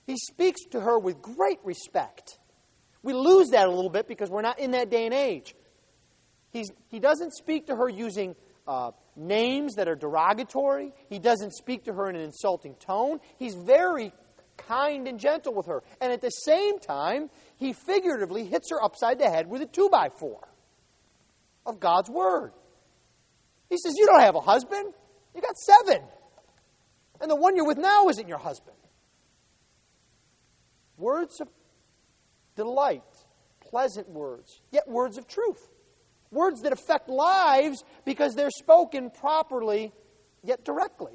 He 0.07 0.17
speaks 0.17 0.61
to 0.73 0.81
her 0.81 0.99
with 0.99 1.23
great 1.23 1.61
respect. 1.65 2.39
We 3.03 3.13
lose 3.13 3.51
that 3.51 3.69
a 3.69 3.71
little 3.71 3.91
bit 3.91 4.09
because 4.09 4.29
we're 4.29 4.43
not 4.43 4.59
in 4.59 4.73
that 4.73 4.91
day 4.91 5.07
and 5.07 5.15
age. 5.15 5.55
He's, 6.53 6.71
he 6.89 6.99
doesn't 6.99 7.33
speak 7.33 7.69
to 7.69 7.77
her 7.77 7.89
using 7.89 8.35
uh, 8.67 8.91
names 9.17 9.75
that 9.75 9.89
are 9.89 9.95
derogatory. 9.95 10.93
He 11.09 11.19
doesn't 11.19 11.55
speak 11.55 11.85
to 11.85 11.93
her 11.93 12.09
in 12.09 12.17
an 12.17 12.23
insulting 12.23 12.75
tone. 12.75 13.21
He's 13.39 13.55
very 13.55 14.13
kind 14.57 15.07
and 15.07 15.19
gentle 15.19 15.55
with 15.55 15.67
her. 15.67 15.83
And 16.01 16.13
at 16.13 16.21
the 16.21 16.31
same 16.31 16.79
time, 16.79 17.31
he 17.57 17.73
figuratively 17.73 18.45
hits 18.45 18.71
her 18.71 18.83
upside 18.83 19.19
the 19.19 19.31
head 19.31 19.49
with 19.49 19.63
a 19.63 19.67
two 19.67 19.89
by 19.91 20.09
four 20.09 20.49
of 21.67 21.81
God's 21.81 22.11
Word. 22.11 22.53
He 23.69 23.77
says, 23.77 23.95
You 23.97 24.07
don't 24.07 24.21
have 24.21 24.35
a 24.35 24.41
husband. 24.41 24.95
You 25.35 25.41
got 25.41 25.57
seven. 25.57 26.03
And 27.21 27.31
the 27.31 27.37
one 27.37 27.57
you're 27.57 27.67
with 27.67 27.79
now 27.79 28.09
isn't 28.09 28.29
your 28.29 28.39
husband. 28.39 28.77
Words 30.97 31.41
of 31.41 31.49
delight, 32.57 33.03
pleasant 33.61 34.09
words, 34.09 34.61
yet 34.71 34.89
words 34.89 35.19
of 35.19 35.27
truth. 35.27 35.69
Words 36.31 36.63
that 36.63 36.73
affect 36.73 37.09
lives 37.09 37.85
because 38.05 38.35
they're 38.35 38.51
spoken 38.51 39.11
properly, 39.11 39.93
yet 40.43 40.65
directly. 40.65 41.13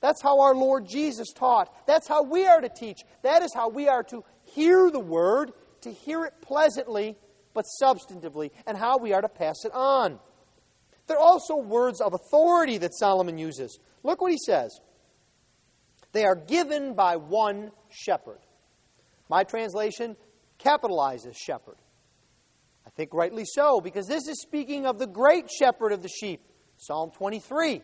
That's 0.00 0.22
how 0.22 0.40
our 0.40 0.54
Lord 0.54 0.86
Jesus 0.86 1.32
taught. 1.32 1.86
That's 1.86 2.06
how 2.06 2.22
we 2.22 2.46
are 2.46 2.60
to 2.60 2.68
teach. 2.68 2.98
That 3.22 3.42
is 3.42 3.52
how 3.54 3.68
we 3.68 3.88
are 3.88 4.02
to 4.04 4.24
hear 4.42 4.90
the 4.90 5.00
word, 5.00 5.52
to 5.82 5.92
hear 5.92 6.24
it 6.24 6.34
pleasantly, 6.42 7.16
but 7.54 7.64
substantively, 7.82 8.50
and 8.66 8.76
how 8.76 8.98
we 8.98 9.12
are 9.12 9.22
to 9.22 9.28
pass 9.28 9.64
it 9.64 9.72
on. 9.72 10.18
They're 11.06 11.18
also 11.18 11.56
words 11.56 12.00
of 12.00 12.14
authority 12.14 12.78
that 12.78 12.94
Solomon 12.94 13.38
uses. 13.38 13.78
Look 14.02 14.20
what 14.20 14.32
he 14.32 14.38
says. 14.44 14.80
They 16.12 16.24
are 16.24 16.34
given 16.34 16.94
by 16.94 17.16
one 17.16 17.70
shepherd. 17.90 18.38
My 19.28 19.44
translation 19.44 20.16
capitalizes 20.58 21.34
shepherd. 21.36 21.76
I 22.86 22.90
think 22.90 23.12
rightly 23.12 23.44
so, 23.44 23.80
because 23.80 24.06
this 24.06 24.26
is 24.28 24.40
speaking 24.40 24.86
of 24.86 24.98
the 24.98 25.06
great 25.06 25.50
shepherd 25.50 25.92
of 25.92 26.02
the 26.02 26.08
sheep. 26.08 26.40
Psalm 26.78 27.10
23 27.16 27.82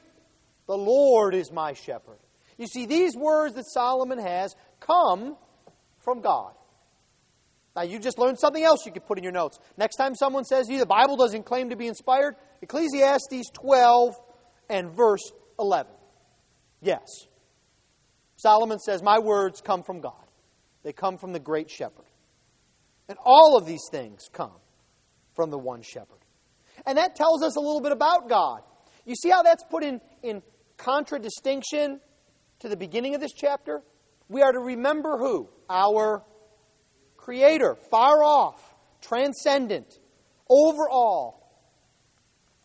The 0.66 0.76
Lord 0.76 1.34
is 1.34 1.50
my 1.52 1.72
shepherd. 1.72 2.18
You 2.58 2.66
see, 2.66 2.86
these 2.86 3.16
words 3.16 3.54
that 3.54 3.64
Solomon 3.66 4.18
has 4.18 4.54
come 4.80 5.36
from 5.98 6.20
God. 6.20 6.54
Now, 7.74 7.82
you 7.82 7.98
just 7.98 8.18
learned 8.18 8.38
something 8.38 8.62
else 8.62 8.84
you 8.84 8.92
could 8.92 9.06
put 9.06 9.18
in 9.18 9.24
your 9.24 9.32
notes. 9.32 9.58
Next 9.78 9.96
time 9.96 10.14
someone 10.14 10.44
says 10.44 10.66
to 10.66 10.74
you 10.74 10.78
the 10.78 10.86
Bible 10.86 11.16
doesn't 11.16 11.44
claim 11.44 11.70
to 11.70 11.76
be 11.76 11.86
inspired, 11.86 12.36
Ecclesiastes 12.60 13.50
12 13.54 14.14
and 14.68 14.94
verse 14.94 15.32
11. 15.58 15.90
Yes, 16.82 17.06
Solomon 18.36 18.78
says, 18.78 19.02
My 19.02 19.18
words 19.18 19.60
come 19.60 19.82
from 19.82 20.00
God, 20.00 20.24
they 20.82 20.92
come 20.92 21.16
from 21.16 21.32
the 21.32 21.40
great 21.40 21.70
shepherd. 21.70 22.04
And 23.08 23.18
all 23.24 23.56
of 23.56 23.66
these 23.66 23.82
things 23.90 24.28
come 24.32 24.52
from 25.34 25.50
the 25.50 25.58
one 25.58 25.82
shepherd. 25.82 26.18
And 26.86 26.98
that 26.98 27.16
tells 27.16 27.42
us 27.42 27.56
a 27.56 27.60
little 27.60 27.80
bit 27.80 27.92
about 27.92 28.28
God. 28.28 28.62
You 29.04 29.14
see 29.14 29.28
how 29.28 29.42
that's 29.42 29.64
put 29.64 29.82
in, 29.82 30.00
in 30.22 30.42
contradistinction 30.76 32.00
to 32.60 32.68
the 32.68 32.76
beginning 32.76 33.14
of 33.14 33.20
this 33.20 33.32
chapter? 33.32 33.82
We 34.28 34.42
are 34.42 34.52
to 34.52 34.58
remember 34.58 35.18
who? 35.18 35.50
Our 35.68 36.24
Creator, 37.22 37.76
far 37.88 38.24
off, 38.24 38.74
transcendent, 39.00 39.86
over 40.50 40.90
all. 40.90 41.40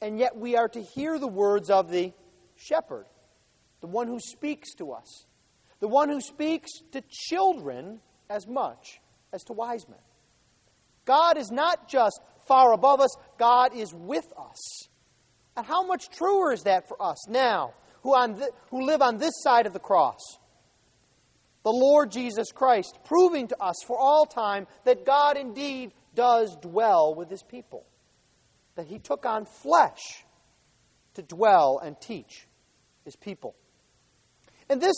And 0.01 0.17
yet 0.17 0.35
we 0.35 0.55
are 0.55 0.67
to 0.69 0.81
hear 0.81 1.19
the 1.19 1.27
words 1.27 1.69
of 1.69 1.91
the 1.91 2.11
shepherd, 2.55 3.05
the 3.81 3.87
one 3.87 4.07
who 4.07 4.19
speaks 4.19 4.73
to 4.75 4.93
us, 4.93 5.25
the 5.79 5.87
one 5.87 6.09
who 6.09 6.19
speaks 6.19 6.71
to 6.91 7.03
children 7.07 7.99
as 8.31 8.47
much 8.47 8.99
as 9.31 9.43
to 9.43 9.53
wise 9.53 9.87
men. 9.87 9.99
God 11.05 11.37
is 11.37 11.51
not 11.51 11.87
just 11.87 12.19
far 12.47 12.73
above 12.73 12.99
us, 12.99 13.15
God 13.37 13.75
is 13.75 13.93
with 13.93 14.25
us. 14.39 14.87
And 15.55 15.67
how 15.67 15.85
much 15.85 16.09
truer 16.09 16.51
is 16.51 16.63
that 16.63 16.87
for 16.87 16.99
us 16.99 17.29
now, 17.29 17.73
who, 18.01 18.15
on 18.15 18.41
who 18.71 18.87
live 18.87 19.03
on 19.03 19.17
this 19.17 19.33
side 19.43 19.67
of 19.67 19.73
the 19.73 19.79
cross? 19.79 20.19
The 21.67 21.73
Lord 21.73 22.11
Jesus 22.11 22.53
Christ, 22.53 22.97
proving 23.03 23.49
to 23.49 23.61
us 23.61 23.75
for 23.85 23.99
all 23.99 24.25
time 24.25 24.67
that 24.85 25.05
God 25.05 25.35
indeed 25.35 25.91
does 26.15 26.55
dwell 26.61 27.13
with 27.13 27.29
his 27.29 27.43
people, 27.43 27.85
that 28.75 28.87
he 28.87 28.99
took 28.99 29.25
on 29.25 29.43
flesh 29.43 29.99
to 31.15 31.23
dwell 31.23 31.81
and 31.83 31.99
teach 31.99 32.47
his 33.03 33.17
people. 33.17 33.53
And 34.69 34.79
this 34.79 34.95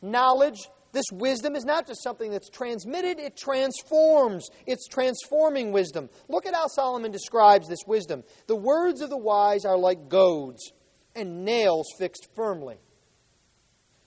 knowledge 0.00 0.58
this 0.92 1.06
wisdom 1.12 1.56
is 1.56 1.64
not 1.64 1.88
just 1.88 2.04
something 2.04 2.30
that's 2.30 2.50
transmitted, 2.50 3.18
it 3.18 3.36
transforms. 3.36 4.50
It's 4.64 4.86
transforming 4.86 5.72
wisdom. 5.72 6.08
Look 6.28 6.46
at 6.46 6.54
how 6.54 6.68
Solomon 6.68 7.10
describes 7.10 7.66
this 7.66 7.84
wisdom. 7.84 8.22
The 8.46 8.54
words 8.54 9.00
of 9.00 9.10
the 9.10 9.18
wise 9.18 9.64
are 9.64 9.76
like 9.76 10.08
goads 10.08 10.72
and 11.16 11.44
nails 11.44 11.88
fixed 11.98 12.28
firmly. 12.36 12.76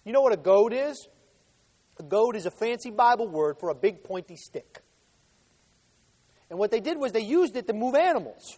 You 0.06 0.14
know 0.14 0.22
what 0.22 0.32
a 0.32 0.38
goad 0.38 0.72
is? 0.72 1.10
A 2.02 2.04
goad 2.04 2.36
is 2.36 2.48
a 2.48 2.52
fancy 2.52 2.90
Bible 2.90 3.28
word 3.28 3.58
for 3.60 3.70
a 3.70 3.76
big 3.76 4.04
pointy 4.04 4.36
stick. 4.36 4.82
And 6.50 6.58
what 6.58 6.72
they 6.72 6.80
did 6.80 6.98
was 6.98 7.12
they 7.12 7.22
used 7.22 7.56
it 7.56 7.68
to 7.68 7.74
move 7.74 7.94
animals. 7.94 8.58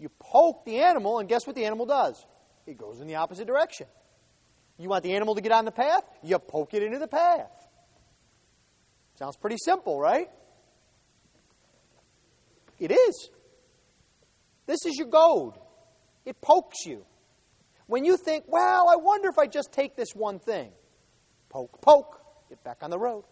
You 0.00 0.08
poke 0.18 0.64
the 0.64 0.80
animal, 0.80 1.20
and 1.20 1.28
guess 1.28 1.46
what 1.46 1.54
the 1.54 1.64
animal 1.64 1.86
does? 1.86 2.26
It 2.66 2.76
goes 2.76 3.00
in 3.00 3.06
the 3.06 3.14
opposite 3.14 3.46
direction. 3.46 3.86
You 4.78 4.88
want 4.88 5.04
the 5.04 5.14
animal 5.14 5.36
to 5.36 5.40
get 5.40 5.52
on 5.52 5.64
the 5.64 5.70
path? 5.70 6.02
You 6.24 6.40
poke 6.40 6.74
it 6.74 6.82
into 6.82 6.98
the 6.98 7.06
path. 7.06 7.52
Sounds 9.16 9.36
pretty 9.36 9.58
simple, 9.64 10.00
right? 10.00 10.28
It 12.80 12.90
is. 12.90 13.30
This 14.66 14.84
is 14.86 14.96
your 14.98 15.06
goad. 15.06 15.54
It 16.24 16.40
pokes 16.40 16.84
you. 16.84 17.06
When 17.86 18.04
you 18.04 18.16
think, 18.16 18.46
well, 18.48 18.88
I 18.90 18.96
wonder 18.96 19.28
if 19.28 19.38
I 19.38 19.46
just 19.46 19.72
take 19.72 19.94
this 19.94 20.16
one 20.16 20.40
thing. 20.40 20.72
Poke, 21.54 21.80
poke, 21.80 22.20
get 22.48 22.64
back 22.64 22.78
on 22.82 22.90
the 22.90 22.98
road. 22.98 23.22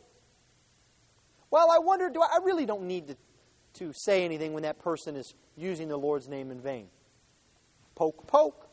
Well, 1.51 1.73
I 1.73 1.81
wonder, 1.81 2.09
do 2.09 2.23
I, 2.23 2.37
I 2.37 2.45
really 2.45 2.67
don't 2.67 2.85
need 2.85 3.09
to, 3.09 3.17
to 3.81 3.93
say 3.93 4.25
anything 4.25 4.53
when 4.53 4.63
that 4.63 4.79
person 4.79 5.17
is 5.17 5.35
using 5.57 5.89
the 5.89 5.97
Lord's 5.97 6.29
name 6.29 6.53
in 6.53 6.61
vain. 6.61 6.87
Poke, 7.97 8.29
poke. 8.29 8.69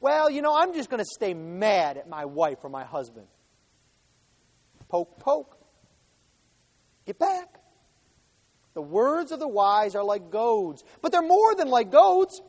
Well, 0.00 0.28
you 0.28 0.42
know, 0.42 0.52
I'm 0.52 0.74
just 0.74 0.90
going 0.90 0.98
to 0.98 1.08
stay 1.14 1.32
mad 1.32 1.96
at 1.96 2.08
my 2.08 2.24
wife 2.24 2.58
or 2.64 2.70
my 2.70 2.82
husband. 2.82 3.28
Poke, 4.88 5.20
poke. 5.20 5.56
Get 7.06 7.20
back. 7.20 7.60
The 8.74 8.82
words 8.82 9.30
of 9.30 9.38
the 9.38 9.46
wise 9.46 9.94
are 9.94 10.02
like 10.02 10.28
goads, 10.32 10.82
but 11.02 11.12
they're 11.12 11.22
more 11.22 11.54
than 11.54 11.68
like 11.68 11.92
goads. 11.92 12.42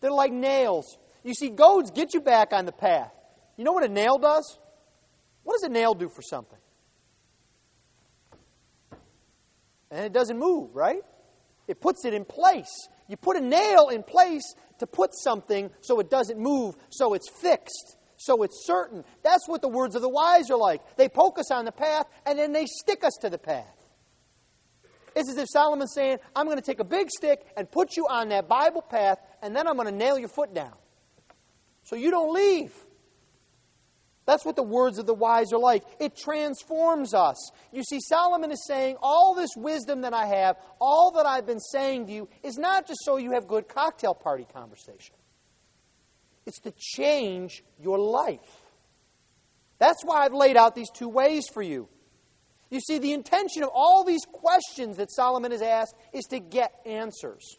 They're 0.00 0.10
like 0.10 0.32
nails. 0.32 0.98
You 1.22 1.34
see, 1.34 1.50
goads 1.50 1.92
get 1.92 2.14
you 2.14 2.20
back 2.20 2.52
on 2.52 2.66
the 2.66 2.72
path. 2.72 3.12
You 3.56 3.62
know 3.62 3.72
what 3.72 3.84
a 3.84 3.88
nail 3.88 4.18
does? 4.18 4.58
What 5.48 5.62
does 5.62 5.70
a 5.70 5.72
nail 5.72 5.94
do 5.94 6.10
for 6.10 6.20
something? 6.20 6.58
And 9.90 10.04
it 10.04 10.12
doesn't 10.12 10.38
move, 10.38 10.76
right? 10.76 11.00
It 11.66 11.80
puts 11.80 12.04
it 12.04 12.12
in 12.12 12.26
place. 12.26 12.68
You 13.08 13.16
put 13.16 13.38
a 13.38 13.40
nail 13.40 13.88
in 13.88 14.02
place 14.02 14.42
to 14.78 14.86
put 14.86 15.14
something 15.14 15.70
so 15.80 16.00
it 16.00 16.10
doesn't 16.10 16.38
move, 16.38 16.76
so 16.90 17.14
it's 17.14 17.30
fixed, 17.30 17.96
so 18.18 18.42
it's 18.42 18.66
certain. 18.66 19.04
That's 19.22 19.48
what 19.48 19.62
the 19.62 19.70
words 19.70 19.94
of 19.94 20.02
the 20.02 20.10
wise 20.10 20.50
are 20.50 20.58
like. 20.58 20.82
They 20.98 21.08
poke 21.08 21.38
us 21.38 21.50
on 21.50 21.64
the 21.64 21.72
path 21.72 22.04
and 22.26 22.38
then 22.38 22.52
they 22.52 22.66
stick 22.66 23.02
us 23.02 23.14
to 23.22 23.30
the 23.30 23.38
path. 23.38 23.74
It's 25.16 25.30
as 25.30 25.38
if 25.38 25.48
Solomon's 25.50 25.94
saying, 25.94 26.18
I'm 26.36 26.44
going 26.44 26.58
to 26.58 26.62
take 26.62 26.80
a 26.80 26.84
big 26.84 27.08
stick 27.08 27.40
and 27.56 27.70
put 27.70 27.96
you 27.96 28.06
on 28.06 28.28
that 28.28 28.48
Bible 28.48 28.82
path, 28.82 29.16
and 29.40 29.56
then 29.56 29.66
I'm 29.66 29.76
going 29.76 29.88
to 29.88 29.96
nail 29.96 30.18
your 30.18 30.28
foot 30.28 30.52
down. 30.52 30.74
So 31.84 31.96
you 31.96 32.10
don't 32.10 32.34
leave. 32.34 32.74
That's 34.28 34.44
what 34.44 34.56
the 34.56 34.62
words 34.62 34.98
of 34.98 35.06
the 35.06 35.14
wise 35.14 35.54
are 35.54 35.58
like. 35.58 35.84
It 35.98 36.14
transforms 36.14 37.14
us. 37.14 37.50
You 37.72 37.82
see, 37.82 37.98
Solomon 37.98 38.50
is 38.52 38.62
saying, 38.66 38.98
all 39.00 39.34
this 39.34 39.48
wisdom 39.56 40.02
that 40.02 40.12
I 40.12 40.26
have, 40.26 40.56
all 40.78 41.12
that 41.12 41.24
I've 41.24 41.46
been 41.46 41.60
saying 41.60 42.08
to 42.08 42.12
you, 42.12 42.28
is 42.42 42.58
not 42.58 42.86
just 42.86 43.00
so 43.06 43.16
you 43.16 43.32
have 43.32 43.48
good 43.48 43.68
cocktail 43.68 44.12
party 44.12 44.46
conversation. 44.52 45.14
It's 46.44 46.60
to 46.60 46.74
change 46.76 47.64
your 47.80 47.98
life. 47.98 48.60
That's 49.78 50.04
why 50.04 50.26
I've 50.26 50.34
laid 50.34 50.58
out 50.58 50.74
these 50.74 50.90
two 50.90 51.08
ways 51.08 51.44
for 51.54 51.62
you. 51.62 51.88
You 52.68 52.80
see, 52.80 52.98
the 52.98 53.14
intention 53.14 53.62
of 53.62 53.70
all 53.72 54.04
these 54.04 54.26
questions 54.30 54.98
that 54.98 55.10
Solomon 55.10 55.52
has 55.52 55.62
asked 55.62 55.94
is 56.12 56.24
to 56.26 56.38
get 56.38 56.70
answers. 56.84 57.56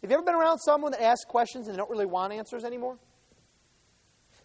Have 0.00 0.10
you 0.10 0.16
ever 0.16 0.24
been 0.24 0.34
around 0.34 0.60
someone 0.60 0.92
that 0.92 1.02
asks 1.02 1.26
questions 1.26 1.66
and 1.66 1.74
they 1.74 1.78
don't 1.78 1.90
really 1.90 2.06
want 2.06 2.32
answers 2.32 2.64
anymore? 2.64 2.96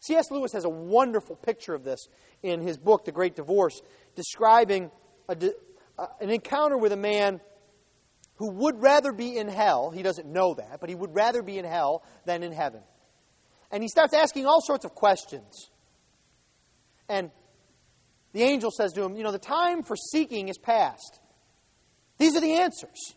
C.S. 0.04 0.32
Lewis 0.32 0.52
has 0.52 0.66
a 0.66 0.70
wonderful 0.70 1.38
picture 1.38 1.74
of 1.74 1.86
this 1.86 2.10
in 2.42 2.60
his 2.60 2.78
book, 2.78 3.06
The 3.06 3.14
Great 3.14 3.38
Divorce, 3.38 3.82
describing 4.16 4.92
a, 5.30 5.38
uh, 5.98 6.08
an 6.20 6.30
encounter 6.30 6.78
with 6.78 6.92
a 6.92 6.98
man 6.98 7.40
who 8.36 8.52
would 8.52 8.82
rather 8.82 9.14
be 9.14 9.38
in 9.38 9.48
hell. 9.48 9.92
He 9.92 10.04
doesn't 10.04 10.28
know 10.28 10.56
that, 10.56 10.82
but 10.82 10.90
he 10.90 10.96
would 10.96 11.16
rather 11.16 11.42
be 11.42 11.58
in 11.58 11.64
hell 11.64 12.04
than 12.26 12.44
in 12.44 12.52
heaven. 12.52 12.82
And 13.72 13.82
he 13.82 13.88
starts 13.88 14.14
asking 14.14 14.46
all 14.46 14.60
sorts 14.62 14.84
of 14.84 14.94
questions. 14.94 15.70
And 17.08 17.32
the 18.34 18.44
angel 18.44 18.72
says 18.72 18.92
to 18.94 19.04
him, 19.04 19.16
You 19.16 19.24
know, 19.24 19.32
the 19.32 19.40
time 19.40 19.84
for 19.84 19.96
seeking 19.96 20.50
is 20.50 20.58
past. 20.58 21.22
These 22.18 22.36
are 22.36 22.42
the 22.42 22.56
answers. 22.56 23.16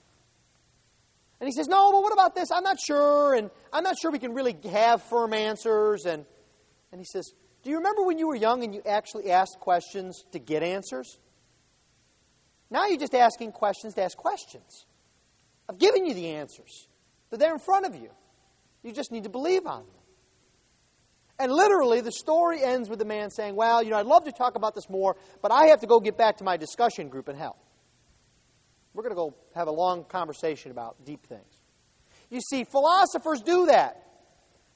And 1.40 1.48
he 1.48 1.52
says, 1.52 1.66
No, 1.66 1.90
but 1.90 2.02
what 2.02 2.12
about 2.12 2.36
this? 2.36 2.52
I'm 2.52 2.62
not 2.62 2.78
sure, 2.78 3.34
and 3.34 3.50
I'm 3.72 3.82
not 3.82 3.96
sure 4.00 4.12
we 4.12 4.20
can 4.20 4.34
really 4.34 4.56
have 4.70 5.02
firm 5.02 5.32
answers. 5.32 6.04
And 6.06 6.24
and 6.92 7.00
he 7.00 7.04
says, 7.04 7.32
Do 7.62 7.70
you 7.70 7.76
remember 7.76 8.02
when 8.04 8.18
you 8.18 8.26
were 8.26 8.36
young 8.36 8.64
and 8.64 8.74
you 8.74 8.82
actually 8.86 9.30
asked 9.30 9.58
questions 9.60 10.24
to 10.32 10.38
get 10.38 10.62
answers? 10.62 11.18
Now 12.70 12.86
you're 12.86 12.98
just 12.98 13.14
asking 13.14 13.52
questions 13.52 13.94
to 13.94 14.02
ask 14.02 14.16
questions. 14.16 14.86
I've 15.68 15.78
given 15.78 16.06
you 16.06 16.14
the 16.14 16.28
answers, 16.30 16.88
they're 17.30 17.38
there 17.38 17.52
in 17.52 17.58
front 17.58 17.86
of 17.86 17.94
you. 17.94 18.10
You 18.82 18.92
just 18.92 19.10
need 19.10 19.24
to 19.24 19.30
believe 19.30 19.66
on 19.66 19.80
them. 19.80 19.90
And 21.38 21.52
literally, 21.52 22.00
the 22.00 22.12
story 22.12 22.62
ends 22.62 22.88
with 22.88 22.98
the 22.98 23.04
man 23.04 23.30
saying, 23.30 23.56
Well, 23.56 23.82
you 23.82 23.90
know, 23.90 23.98
I'd 23.98 24.06
love 24.06 24.24
to 24.24 24.32
talk 24.32 24.54
about 24.54 24.74
this 24.74 24.88
more, 24.88 25.16
but 25.42 25.52
I 25.52 25.66
have 25.66 25.80
to 25.80 25.86
go 25.86 26.00
get 26.00 26.16
back 26.16 26.38
to 26.38 26.44
my 26.44 26.56
discussion 26.56 27.08
group 27.08 27.28
in 27.28 27.36
hell. 27.36 27.56
We're 28.94 29.02
going 29.02 29.14
to 29.14 29.16
go 29.16 29.34
have 29.54 29.68
a 29.68 29.72
long 29.72 30.04
conversation 30.04 30.70
about 30.70 31.04
deep 31.04 31.26
things. 31.26 31.60
You 32.30 32.40
see, 32.40 32.64
philosophers 32.64 33.42
do 33.42 33.66
that 33.66 34.05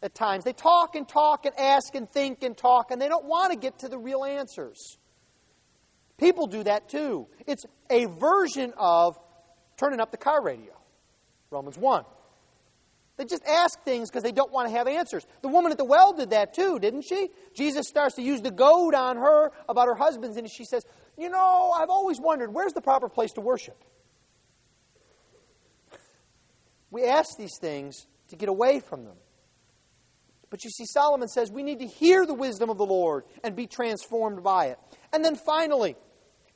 at 0.03 0.15
times. 0.15 0.45
They 0.45 0.53
talk 0.53 0.95
and 0.95 1.09
talk 1.09 1.47
and 1.47 1.59
ask 1.59 1.95
and 1.95 2.11
think 2.11 2.43
and 2.43 2.57
talk, 2.57 2.91
and 2.91 3.01
they 3.01 3.09
don't 3.09 3.25
want 3.25 3.53
to 3.53 3.59
get 3.59 3.81
to 3.81 3.89
the 3.89 3.99
real 3.99 4.25
answers. 4.25 4.99
People 6.19 6.47
do 6.47 6.63
that 6.65 6.89
too. 6.89 7.27
It's 7.47 7.65
a 7.89 8.07
version 8.07 8.73
of 8.77 9.19
turning 9.77 10.01
up 10.01 10.11
the 10.11 10.19
car 10.19 10.43
radio. 10.43 10.73
Romans 11.51 11.79
1. 11.79 12.05
They 13.17 13.25
just 13.25 13.45
ask 13.47 13.83
things 13.83 14.11
because 14.11 14.23
they 14.23 14.33
don't 14.33 14.51
want 14.51 14.69
to 14.69 14.77
have 14.77 14.87
answers. 14.87 15.27
The 15.43 15.49
woman 15.49 15.73
at 15.73 15.79
the 15.79 15.85
well 15.85 16.15
did 16.15 16.31
that 16.31 16.55
too, 16.55 16.79
didn't 16.79 17.03
she? 17.03 17.29
Jesus 17.55 17.87
starts 17.87 18.15
to 18.15 18.23
use 18.23 18.41
the 18.41 18.51
goad 18.51 18.95
on 18.95 19.17
her 19.17 19.51
about 19.69 19.89
her 19.89 19.95
husband's, 19.95 20.39
and 20.39 20.51
she 20.51 20.65
says, 20.65 20.85
You 21.19 21.29
know, 21.29 21.73
I've 21.77 21.91
always 21.91 22.19
wondered, 22.19 22.55
where's 22.55 22.73
the 22.73 22.81
proper 22.81 23.09
place 23.09 23.33
to 23.33 23.43
worship? 23.43 23.77
We 26.91 27.05
ask 27.05 27.37
these 27.37 27.59
things 27.61 28.07
to 28.29 28.37
get 28.37 28.49
away 28.49 28.81
from 28.81 29.05
them. 29.05 29.17
But 30.51 30.65
you 30.65 30.71
see, 30.71 30.85
Solomon 30.85 31.29
says 31.29 31.51
we 31.51 31.63
need 31.63 31.79
to 31.79 31.87
hear 31.87 32.27
the 32.27 32.35
wisdom 32.35 32.71
of 32.71 32.77
the 32.77 32.87
Lord 32.87 33.25
and 33.45 33.55
be 33.55 33.67
transformed 33.67 34.43
by 34.43 34.67
it. 34.67 34.79
And 35.13 35.25
then 35.25 35.37
finally, 35.37 35.97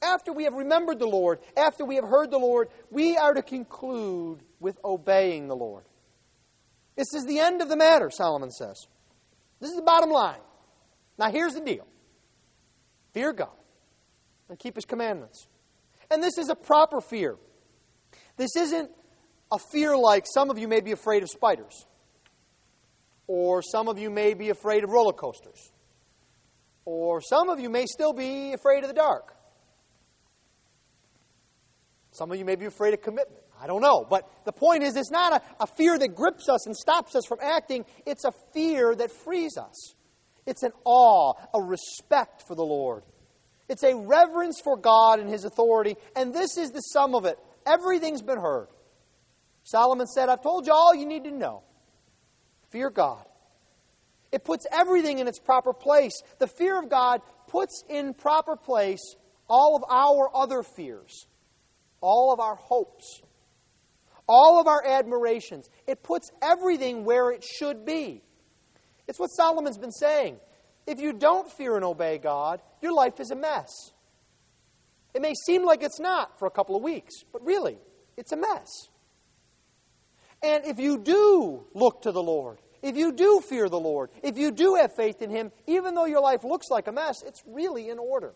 after 0.03 0.33
we 0.33 0.45
have 0.45 0.55
remembered 0.55 0.99
the 0.99 1.07
Lord, 1.07 1.39
after 1.57 1.85
we 1.85 1.95
have 1.95 2.05
heard 2.05 2.31
the 2.31 2.39
Lord, 2.39 2.69
we 2.91 3.17
are 3.17 3.33
to 3.33 3.43
conclude 3.43 4.43
with 4.61 4.79
obeying 4.85 5.49
the 5.49 5.57
Lord. 5.57 5.85
This 6.97 7.15
is 7.15 7.25
the 7.25 7.39
end 7.39 7.63
of 7.63 7.69
the 7.69 7.77
matter, 7.77 8.11
Solomon 8.11 8.51
says. 8.51 8.87
This 9.61 9.71
is 9.71 9.77
the 9.77 9.83
bottom 9.83 10.11
line. 10.11 10.41
Now, 11.19 11.31
here's 11.31 11.55
the 11.55 11.61
deal 11.61 11.87
fear 13.13 13.33
God 13.33 13.49
and 14.49 14.59
keep 14.59 14.75
His 14.75 14.85
commandments. 14.85 15.47
And 16.11 16.23
this 16.23 16.37
is 16.37 16.49
a 16.49 16.55
proper 16.55 17.01
fear. 17.01 17.37
This 18.37 18.57
isn't 18.57 18.91
a 19.51 19.59
fear 19.59 19.97
like 19.97 20.27
some 20.33 20.51
of 20.51 20.59
you 20.59 20.69
may 20.69 20.81
be 20.81 20.93
afraid 20.93 21.23
of 21.23 21.31
spiders, 21.31 21.87
or 23.27 23.63
some 23.63 23.89
of 23.89 23.99
you 23.99 24.11
may 24.11 24.35
be 24.35 24.51
afraid 24.51 24.85
of 24.85 24.91
roller 24.91 25.13
coasters, 25.13 25.73
or 26.85 27.21
some 27.21 27.49
of 27.49 27.61
you 27.61 27.71
may 27.71 27.87
still 27.87 28.13
be 28.13 28.53
afraid 28.53 28.85
of 28.85 28.89
the 28.89 28.95
dark. 28.95 29.35
Some 32.13 32.31
of 32.31 32.39
you 32.39 32.45
may 32.45 32.55
be 32.55 32.67
afraid 32.67 32.95
of 32.95 33.03
commitment. 33.03 33.43
I 33.61 33.67
don't 33.67 33.81
know. 33.81 34.07
But 34.09 34.31
the 34.45 34.53
point 34.53 34.83
is, 34.83 34.95
it's 34.97 35.11
not 35.11 35.33
a, 35.33 35.65
a, 35.65 35.67
fear 35.67 35.99
that 35.99 36.15
grips 36.15 36.49
us 36.49 36.67
and 36.67 36.77
stops 36.77 37.17
us 37.17 37.25
from 37.27 37.39
acting. 37.43 37.85
It's 38.07 38.25
a 38.25 38.33
fear 38.53 38.95
that 38.95 39.11
frees 39.11 39.57
us. 39.57 39.95
It's 40.47 40.63
an 40.63 40.73
awe, 40.85 41.33
a 41.55 41.61
respect 41.63 42.45
for 42.47 42.55
the 42.55 42.63
Lord. 42.63 43.03
It's 43.69 43.83
a 43.83 43.97
reverence 43.97 44.61
for 44.63 44.77
God 44.77 45.19
and 45.19 45.29
His 45.29 45.45
authority. 45.45 45.97
And 46.15 46.35
this 46.35 46.57
is 46.59 46.71
the 46.71 46.81
sum 46.81 47.15
of 47.15 47.25
it. 47.25 47.39
Everything's 47.67 48.23
been 48.23 48.39
heard. 48.39 48.69
Solomon 49.63 50.07
said, 50.07 50.29
I've 50.29 50.43
told 50.43 50.67
you 50.67 50.73
all 50.73 50.95
you 50.95 51.07
need 51.07 51.25
to 51.25 51.31
know. 51.31 51.63
Fear 52.75 52.91
God. 52.91 53.25
It 54.33 54.43
puts 54.43 54.67
everything 54.73 55.21
in 55.21 55.29
its 55.29 55.39
proper 55.39 55.73
place. 55.73 56.13
The 56.41 56.49
fear 56.49 56.77
of 56.77 56.91
God 56.91 57.21
puts 57.47 57.85
in 57.89 58.15
proper 58.15 58.57
place 58.57 59.15
all 59.49 59.77
of 59.77 59.85
our 59.89 60.29
other 60.35 60.65
fears, 60.65 61.27
all 62.01 62.33
of 62.33 62.41
our 62.41 62.57
hopes, 62.57 63.21
all 64.27 64.61
of 64.61 64.67
our 64.67 64.85
admirations. 64.85 65.71
It 65.87 66.03
puts 66.03 66.33
everything 66.43 67.05
where 67.05 67.31
it 67.31 67.45
should 67.45 67.87
be. 67.87 68.25
It's 69.07 69.21
what 69.21 69.29
Solomon's 69.29 69.79
been 69.79 69.93
saying. 69.93 70.39
If 70.85 70.99
you 70.99 71.13
don't 71.13 71.49
fear 71.53 71.77
and 71.77 71.85
obey 71.85 72.19
God, 72.19 72.61
your 72.83 72.93
life 72.93 73.21
is 73.21 73.31
a 73.31 73.37
mess. 73.37 73.71
It 75.15 75.23
may 75.23 75.35
seem 75.47 75.65
like 75.65 75.85
it's 75.85 76.01
not 76.01 76.41
for 76.41 76.47
a 76.47 76.51
couple 76.51 76.75
of 76.75 76.83
weeks, 76.83 77.15
but 77.33 77.47
really, 77.47 77.79
it's 78.17 78.33
a 78.33 78.37
mess. 78.37 78.69
And 80.43 80.67
if 80.67 80.81
you 80.81 80.99
do 80.99 81.65
look 81.73 82.03
to 82.03 82.11
the 82.11 82.23
Lord, 82.23 82.59
if 82.85 82.99
you 82.99 83.13
do 83.13 83.41
fear 83.41 83.71
the 83.71 83.81
Lord, 83.81 84.11
if 84.23 84.37
you 84.37 84.51
do 84.51 84.75
have 84.75 84.95
faith 84.95 85.23
in 85.23 85.31
Him, 85.31 85.51
even 85.67 85.95
though 85.95 86.05
your 86.05 86.21
life 86.21 86.45
looks 86.45 86.69
like 86.71 86.87
a 86.87 86.93
mess, 86.93 87.23
it's 87.27 87.43
really 87.47 87.89
in 87.89 87.99
order. 87.99 88.35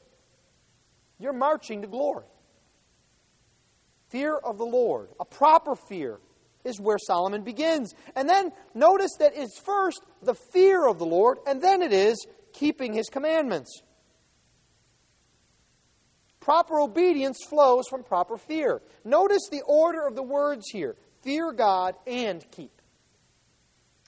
You're 1.19 1.35
marching 1.35 1.83
to 1.83 1.87
glory. 1.87 2.25
Fear 4.09 4.37
of 4.37 4.57
the 4.57 4.65
Lord, 4.65 5.11
a 5.21 5.27
proper 5.27 5.77
fear, 5.77 6.19
is 6.65 6.81
where 6.81 6.97
Solomon 6.99 7.45
begins. 7.45 7.95
And 8.17 8.27
then 8.27 8.51
notice 8.75 9.11
that 9.19 9.33
it's 9.35 9.61
first 9.61 10.01
the 10.23 10.35
fear 10.35 10.89
of 10.89 10.99
the 10.99 11.05
Lord, 11.05 11.39
and 11.47 11.61
then 11.61 11.83
it 11.83 11.93
is 11.93 12.27
keeping 12.55 12.95
his 12.95 13.11
commandments. 13.11 13.83
Proper 16.41 16.81
obedience 16.81 17.37
flows 17.51 17.85
from 17.91 18.03
proper 18.03 18.39
fear. 18.39 18.81
Notice 19.05 19.47
the 19.51 19.63
order 19.67 20.07
of 20.07 20.15
the 20.15 20.23
words 20.23 20.65
here 20.73 20.97
fear 21.23 21.53
God 21.53 21.97
and 22.07 22.43
keep. 22.51 22.78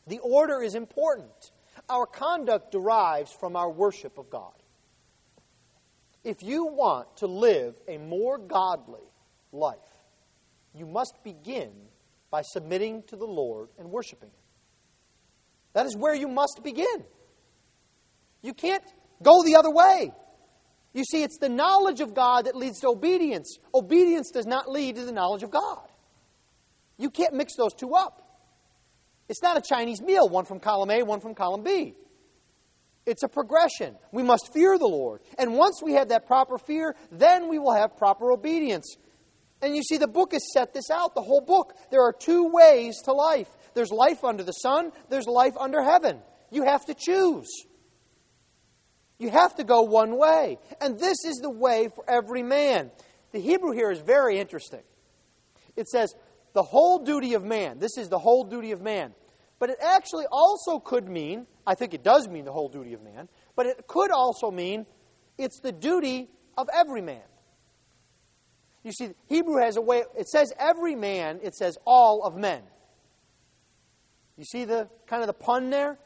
The 0.07 0.19
order 0.19 0.63
is 0.63 0.75
important. 0.75 1.53
Our 1.89 2.07
conduct 2.07 2.73
derives 2.73 3.33
from 3.33 3.57
our 3.57 3.71
worship 3.71 4.19
of 4.19 4.31
God. 4.31 4.53
If 6.25 6.43
you 6.43 6.67
want 6.67 7.17
to 7.19 7.27
live 7.27 7.75
a 7.89 7.99
more 7.99 8.39
godly 8.39 9.09
life, 9.53 9.79
you 10.75 10.87
must 10.87 11.15
begin 11.25 11.71
by 12.31 12.43
submitting 12.43 13.03
to 13.09 13.17
the 13.17 13.27
Lord 13.27 13.71
and 13.79 13.91
worshiping 13.91 14.29
Him. 14.29 14.37
That 15.73 15.87
is 15.87 15.97
where 15.97 16.15
you 16.15 16.29
must 16.29 16.61
begin. 16.63 17.05
You 18.43 18.55
can't 18.55 18.85
go 19.23 19.43
the 19.43 19.57
other 19.57 19.71
way. 19.71 20.13
You 20.93 21.05
see, 21.05 21.23
it's 21.23 21.39
the 21.39 21.49
knowledge 21.49 22.01
of 22.01 22.15
God 22.15 22.47
that 22.47 22.57
leads 22.57 22.81
to 22.81 22.89
obedience. 22.89 23.59
Obedience 23.75 24.31
does 24.31 24.47
not 24.47 24.69
lead 24.69 24.97
to 24.97 25.05
the 25.05 25.13
knowledge 25.13 25.43
of 25.43 25.51
God. 25.51 25.89
You 26.99 27.11
can't 27.11 27.35
mix 27.35 27.55
those 27.57 27.75
two 27.75 27.95
up. 27.95 28.30
It's 29.31 29.43
not 29.43 29.57
a 29.57 29.63
Chinese 29.63 30.03
meal, 30.03 30.29
one 30.29 30.45
from 30.45 30.59
column 30.59 30.91
A, 30.91 31.05
one 31.05 31.21
from 31.21 31.37
column 31.37 31.63
B. 31.63 31.95
It's 33.07 33.23
a 33.23 33.29
progression. 33.29 33.95
We 34.11 34.25
must 34.25 34.53
fear 34.53 34.77
the 34.77 34.89
Lord. 34.89 35.21
And 35.39 35.55
once 35.55 35.81
we 35.81 35.93
have 35.93 36.09
that 36.09 36.27
proper 36.27 36.59
fear, 36.59 36.97
then 37.13 37.49
we 37.49 37.61
will 37.61 37.73
have 37.73 37.97
proper 37.97 38.33
obedience. 38.33 38.97
And 39.63 39.77
you 39.77 39.85
see, 39.85 39.99
the 39.99 40.09
book 40.09 40.33
has 40.33 40.43
set 40.53 40.75
this 40.75 40.91
out, 40.91 41.15
the 41.15 41.23
whole 41.23 41.43
book. 41.43 41.75
There 41.93 42.03
are 42.03 42.13
two 42.13 42.51
ways 42.53 42.97
to 43.05 43.13
life 43.13 43.49
there's 43.75 43.93
life 43.93 44.25
under 44.25 44.43
the 44.43 44.51
sun, 44.51 44.91
there's 45.11 45.29
life 45.29 45.55
under 45.57 45.81
heaven. 45.81 46.19
You 46.51 46.65
have 46.65 46.85
to 46.87 46.95
choose. 46.95 47.49
You 49.21 49.31
have 49.31 49.55
to 49.57 49.65
go 49.65 49.83
one 49.83 50.19
way. 50.19 50.59
And 50.81 50.99
this 50.99 51.25
is 51.25 51.37
the 51.37 51.51
way 51.51 51.89
for 51.95 52.05
every 52.11 52.43
man. 52.43 52.91
The 53.31 53.39
Hebrew 53.39 53.71
here 53.71 53.93
is 53.93 54.01
very 54.01 54.41
interesting. 54.41 54.83
It 55.77 55.89
says, 55.89 56.13
the 56.53 56.63
whole 56.63 57.05
duty 57.05 57.35
of 57.35 57.45
man. 57.45 57.79
This 57.79 57.97
is 57.97 58.09
the 58.09 58.19
whole 58.19 58.45
duty 58.45 58.73
of 58.73 58.81
man. 58.81 59.15
But 59.61 59.69
it 59.71 59.77
actually 59.81 60.25
also 60.33 60.81
could 60.81 61.07
mean, 61.07 61.47
I 61.67 61.75
think 61.75 61.95
it 61.95 62.03
does 62.03 62.27
mean 62.27 62.47
the 62.47 62.53
whole 62.53 62.71
duty 62.71 62.95
of 62.95 63.03
man, 63.03 63.29
but 63.55 63.67
it 63.67 63.87
could 63.87 64.11
also 64.11 64.51
mean 64.51 64.87
it's 65.39 65.61
the 65.61 65.71
duty 65.71 66.29
of 66.57 66.69
every 66.75 67.03
man. 67.03 67.23
You 68.83 68.93
see, 68.93 69.11
Hebrew 69.29 69.63
has 69.63 69.77
a 69.77 69.83
way, 69.83 70.03
it 70.19 70.29
says 70.29 70.51
every 70.59 70.95
man, 70.95 71.41
it 71.43 71.55
says 71.55 71.77
all 71.87 72.23
of 72.25 72.37
men. 72.37 72.63
You 74.39 74.45
see 74.45 74.65
the 74.65 74.89
kind 75.07 75.23
of 75.23 75.27
the 75.27 75.35
pun 75.35 75.69
there? 75.69 75.99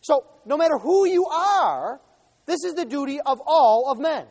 So, 0.00 0.24
no 0.46 0.56
matter 0.56 0.78
who 0.78 1.06
you 1.06 1.26
are, 1.26 2.00
this 2.46 2.64
is 2.64 2.72
the 2.72 2.86
duty 2.86 3.20
of 3.20 3.42
all 3.46 3.90
of 3.90 3.98
men. 3.98 4.26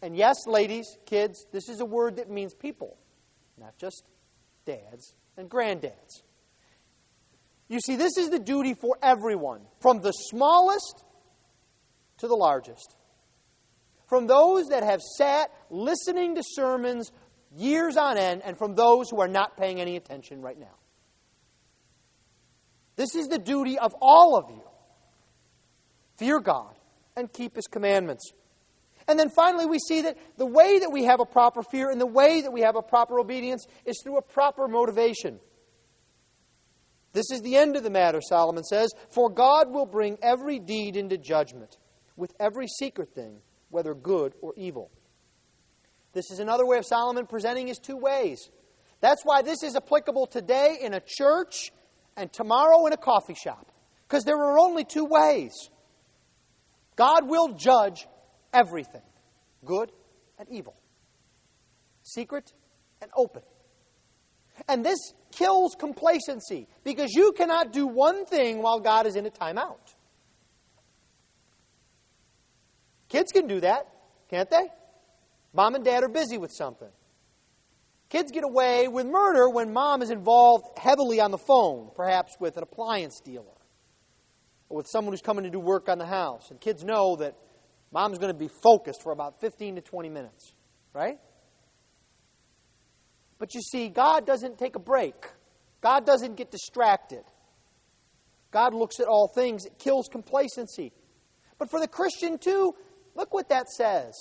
And 0.00 0.16
yes, 0.16 0.46
ladies, 0.46 0.86
kids, 1.04 1.44
this 1.52 1.68
is 1.68 1.80
a 1.80 1.84
word 1.84 2.16
that 2.16 2.30
means 2.30 2.54
people, 2.54 2.96
not 3.58 3.76
just 3.76 4.04
dads 4.64 5.14
and 5.36 5.50
granddads. 5.50 6.22
You 7.68 7.80
see, 7.80 7.96
this 7.96 8.16
is 8.16 8.30
the 8.30 8.38
duty 8.38 8.74
for 8.74 8.98
everyone, 9.02 9.60
from 9.80 10.00
the 10.00 10.12
smallest 10.12 11.04
to 12.18 12.28
the 12.28 12.34
largest 12.34 12.96
from 14.08 14.26
those 14.26 14.68
that 14.68 14.82
have 14.82 15.00
sat 15.02 15.50
listening 15.70 16.34
to 16.34 16.42
sermons 16.42 17.12
years 17.56 17.96
on 17.96 18.18
end, 18.18 18.42
and 18.44 18.58
from 18.58 18.74
those 18.74 19.08
who 19.10 19.20
are 19.20 19.28
not 19.28 19.56
paying 19.56 19.80
any 19.80 19.96
attention 19.96 20.42
right 20.42 20.58
now. 20.58 20.74
This 22.96 23.14
is 23.14 23.28
the 23.28 23.38
duty 23.38 23.78
of 23.78 23.94
all 24.02 24.36
of 24.36 24.50
you. 24.50 24.62
Fear 26.16 26.40
God 26.40 26.74
and 27.16 27.32
keep 27.32 27.56
His 27.56 27.66
commandments. 27.66 28.32
And 29.06 29.18
then 29.18 29.30
finally, 29.30 29.64
we 29.64 29.78
see 29.78 30.02
that 30.02 30.18
the 30.36 30.44
way 30.44 30.80
that 30.80 30.90
we 30.92 31.04
have 31.04 31.20
a 31.20 31.24
proper 31.24 31.62
fear 31.62 31.90
and 31.90 31.98
the 31.98 32.06
way 32.06 32.42
that 32.42 32.52
we 32.52 32.60
have 32.60 32.76
a 32.76 32.82
proper 32.82 33.18
obedience 33.18 33.66
is 33.86 33.98
through 34.02 34.18
a 34.18 34.22
proper 34.22 34.68
motivation. 34.68 35.40
This 37.12 37.30
is 37.30 37.40
the 37.40 37.56
end 37.56 37.76
of 37.76 37.82
the 37.82 37.90
matter, 37.90 38.20
Solomon 38.20 38.64
says, 38.64 38.90
for 39.08 39.30
God 39.30 39.70
will 39.70 39.86
bring 39.86 40.18
every 40.22 40.58
deed 40.58 40.96
into 40.96 41.16
judgment 41.16 41.78
with 42.16 42.34
every 42.38 42.66
secret 42.66 43.14
thing 43.14 43.40
whether 43.70 43.94
good 43.94 44.34
or 44.40 44.52
evil. 44.56 44.90
This 46.12 46.30
is 46.30 46.38
another 46.38 46.66
way 46.66 46.78
of 46.78 46.86
Solomon 46.86 47.26
presenting 47.26 47.66
his 47.66 47.78
two 47.78 47.96
ways. 47.96 48.50
That's 49.00 49.22
why 49.24 49.42
this 49.42 49.62
is 49.62 49.76
applicable 49.76 50.26
today 50.26 50.78
in 50.80 50.94
a 50.94 51.00
church 51.00 51.70
and 52.16 52.32
tomorrow 52.32 52.86
in 52.86 52.92
a 52.92 52.96
coffee 52.96 53.34
shop. 53.34 53.70
Because 54.06 54.24
there 54.24 54.36
are 54.36 54.58
only 54.58 54.84
two 54.84 55.04
ways. 55.04 55.52
God 56.96 57.28
will 57.28 57.50
judge 57.54 58.06
everything 58.52 59.02
good 59.64 59.92
and 60.38 60.48
evil, 60.50 60.74
secret 62.02 62.52
and 63.00 63.10
open. 63.16 63.42
And 64.66 64.84
this 64.84 64.98
kills 65.32 65.76
complacency 65.78 66.68
because 66.84 67.12
you 67.12 67.32
cannot 67.32 67.72
do 67.72 67.86
one 67.86 68.24
thing 68.26 68.62
while 68.62 68.80
God 68.80 69.06
is 69.06 69.16
in 69.16 69.26
a 69.26 69.30
timeout. 69.30 69.94
Kids 73.08 73.32
can 73.32 73.46
do 73.46 73.60
that, 73.60 73.88
can't 74.30 74.50
they? 74.50 74.68
Mom 75.52 75.74
and 75.74 75.84
dad 75.84 76.02
are 76.02 76.08
busy 76.08 76.38
with 76.38 76.52
something. 76.52 76.90
Kids 78.10 78.32
get 78.32 78.44
away 78.44 78.88
with 78.88 79.06
murder 79.06 79.50
when 79.50 79.72
mom 79.72 80.02
is 80.02 80.10
involved 80.10 80.64
heavily 80.78 81.20
on 81.20 81.30
the 81.30 81.38
phone, 81.38 81.90
perhaps 81.94 82.36
with 82.40 82.56
an 82.56 82.62
appliance 82.62 83.20
dealer 83.20 83.44
or 84.68 84.78
with 84.78 84.86
someone 84.88 85.12
who's 85.12 85.22
coming 85.22 85.44
to 85.44 85.50
do 85.50 85.58
work 85.58 85.88
on 85.88 85.98
the 85.98 86.06
house. 86.06 86.50
And 86.50 86.60
kids 86.60 86.84
know 86.84 87.16
that 87.16 87.34
mom's 87.92 88.18
going 88.18 88.32
to 88.32 88.38
be 88.38 88.48
focused 88.48 89.02
for 89.02 89.12
about 89.12 89.40
15 89.40 89.76
to 89.76 89.80
20 89.80 90.08
minutes, 90.08 90.54
right? 90.92 91.18
But 93.38 93.54
you 93.54 93.60
see, 93.60 93.88
God 93.88 94.26
doesn't 94.26 94.58
take 94.58 94.76
a 94.76 94.80
break. 94.80 95.14
God 95.80 96.04
doesn't 96.04 96.36
get 96.36 96.50
distracted. 96.50 97.22
God 98.50 98.74
looks 98.74 98.98
at 99.00 99.06
all 99.06 99.28
things. 99.28 99.64
It 99.64 99.78
kills 99.78 100.08
complacency. 100.10 100.92
But 101.58 101.70
for 101.70 101.80
the 101.80 101.88
Christian, 101.88 102.38
too, 102.38 102.74
Look 103.18 103.34
what 103.34 103.48
that 103.48 103.68
says. 103.68 104.14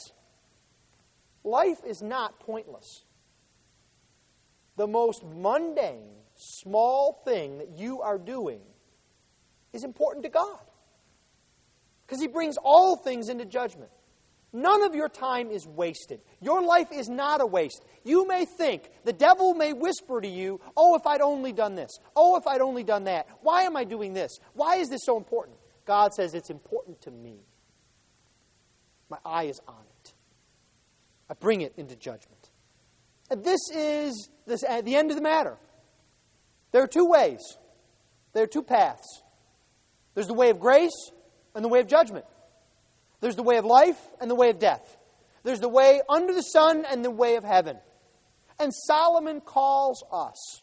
Life 1.43 1.78
is 1.86 2.01
not 2.01 2.39
pointless. 2.39 3.03
The 4.76 4.88
most 4.88 5.24
mundane, 5.24 6.15
small 6.36 7.22
thing 7.24 7.59
that 7.59 7.78
you 7.78 8.01
are 8.01 8.18
doing 8.18 8.61
is 9.72 9.84
important 9.84 10.24
to 10.26 10.30
God. 10.30 10.59
Because 12.05 12.20
he 12.20 12.28
brings 12.28 12.55
all 12.63 12.95
things 12.97 13.30
into 13.30 13.45
judgment. 13.45 13.91
None 14.54 14.84
of 14.84 14.95
your 14.95 15.10
time 15.10 15.52
is 15.52 15.68
wasted. 15.68 16.22
Your 16.41 16.62
life 16.62 16.91
is 16.91 17.10
not 17.10 17.41
a 17.41 17.45
waste. 17.45 17.84
You 18.04 18.28
may 18.28 18.45
think, 18.45 18.89
the 19.04 19.14
devil 19.14 19.54
may 19.54 19.74
whisper 19.74 20.22
to 20.22 20.28
you, 20.28 20.62
oh, 20.76 20.95
if 20.95 21.06
I'd 21.06 21.22
only 21.22 21.52
done 21.52 21.76
this. 21.76 21.91
Oh, 22.16 22.38
if 22.38 22.48
I'd 22.48 22.62
only 22.62 22.84
done 22.84 23.04
that. 23.06 23.28
Why 23.41 23.64
am 23.64 23.76
I 23.76 23.84
doing 23.84 24.14
this? 24.14 24.39
Why 24.54 24.78
is 24.78 24.88
this 24.88 25.02
so 25.04 25.18
important? 25.18 25.58
God 25.86 26.14
says, 26.14 26.34
it's 26.34 26.50
important 26.50 27.02
to 27.02 27.12
me. 27.12 27.39
My 29.10 29.18
eye 29.26 29.43
is 29.43 29.60
on 29.68 29.84
it. 30.02 30.14
I 31.30 31.34
bring 31.34 31.62
it 31.62 31.74
into 31.78 31.95
judgment. 31.95 32.50
And 33.30 33.43
this 33.43 33.60
is 33.74 34.30
this, 34.45 34.64
at 34.64 34.86
the 34.86 34.95
end 34.95 35.12
of 35.12 35.18
the 35.18 35.24
matter. 35.24 35.58
There 36.72 36.84
are 36.84 36.88
two 36.88 37.06
ways, 37.06 37.41
there 38.34 38.43
are 38.43 38.48
two 38.48 38.64
paths. 38.64 39.24
There's 40.14 40.28
the 40.28 40.34
way 40.34 40.50
of 40.50 40.60
grace 40.60 41.12
and 41.54 41.64
the 41.64 41.70
way 41.70 41.80
of 41.80 41.88
judgment. 41.88 42.26
There's 43.22 43.36
the 43.36 43.43
way 43.43 43.57
of 43.57 43.65
life 43.65 43.99
and 44.22 44.30
the 44.30 44.36
way 44.36 44.49
of 44.49 44.59
death. 44.59 44.97
There's 45.43 45.59
the 45.59 45.70
way 45.70 46.01
under 46.09 46.34
the 46.34 46.41
sun 46.41 46.86
and 46.89 47.03
the 47.03 47.11
way 47.11 47.36
of 47.36 47.43
heaven. 47.43 47.78
And 48.59 48.74
Solomon 48.74 49.41
calls 49.41 50.03
us 50.11 50.61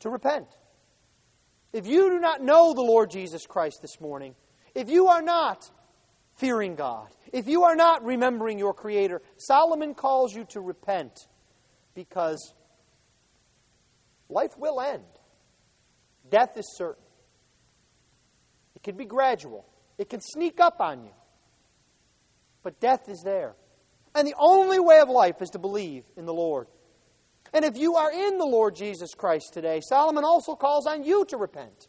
to 0.00 0.10
repent. 0.10 0.46
If 1.72 1.86
you 1.86 2.10
do 2.10 2.20
not 2.20 2.42
know 2.42 2.72
the 2.72 2.82
Lord 2.82 3.10
Jesus 3.10 3.46
Christ 3.46 3.80
this 3.82 4.00
morning, 4.00 4.34
if 4.74 4.88
you 4.88 5.08
are 5.08 5.22
not 5.22 5.68
fearing 6.36 6.76
God, 6.76 7.08
if 7.32 7.48
you 7.48 7.64
are 7.64 7.74
not 7.74 8.04
remembering 8.04 8.58
your 8.58 8.74
Creator, 8.74 9.22
Solomon 9.36 9.94
calls 9.94 10.34
you 10.34 10.44
to 10.50 10.60
repent 10.60 11.26
because 11.94 12.54
life 14.28 14.56
will 14.56 14.80
end. 14.80 15.04
Death 16.30 16.56
is 16.56 16.76
certain. 16.76 17.02
It 18.76 18.82
can 18.82 18.96
be 18.96 19.04
gradual, 19.04 19.66
it 19.98 20.08
can 20.08 20.20
sneak 20.20 20.60
up 20.60 20.80
on 20.80 21.04
you. 21.04 21.12
But 22.62 22.80
death 22.80 23.08
is 23.08 23.22
there. 23.24 23.54
And 24.14 24.26
the 24.26 24.34
only 24.38 24.78
way 24.78 25.00
of 25.00 25.08
life 25.08 25.42
is 25.42 25.50
to 25.50 25.58
believe 25.58 26.04
in 26.16 26.24
the 26.24 26.34
Lord. 26.34 26.68
And 27.52 27.64
if 27.64 27.76
you 27.76 27.96
are 27.96 28.10
in 28.10 28.38
the 28.38 28.46
Lord 28.46 28.74
Jesus 28.74 29.14
Christ 29.14 29.50
today, 29.52 29.80
Solomon 29.88 30.24
also 30.24 30.54
calls 30.54 30.86
on 30.86 31.04
you 31.04 31.24
to 31.26 31.36
repent. 31.36 31.88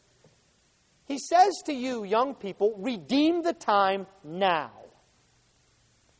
He 1.05 1.17
says 1.19 1.53
to 1.65 1.73
you, 1.73 2.03
young 2.03 2.35
people, 2.35 2.75
redeem 2.77 3.43
the 3.43 3.53
time 3.53 4.07
now. 4.23 4.71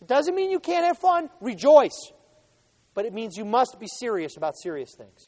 It 0.02 0.08
doesn't 0.08 0.36
mean 0.36 0.52
you 0.52 0.60
can't 0.60 0.86
have 0.86 1.00
fun, 1.00 1.30
rejoice. 1.42 2.12
But 2.94 3.06
it 3.06 3.14
means 3.14 3.36
you 3.36 3.46
must 3.46 3.78
be 3.80 3.88
serious 4.00 4.38
about 4.38 4.54
serious 4.58 4.96
things. 4.98 5.28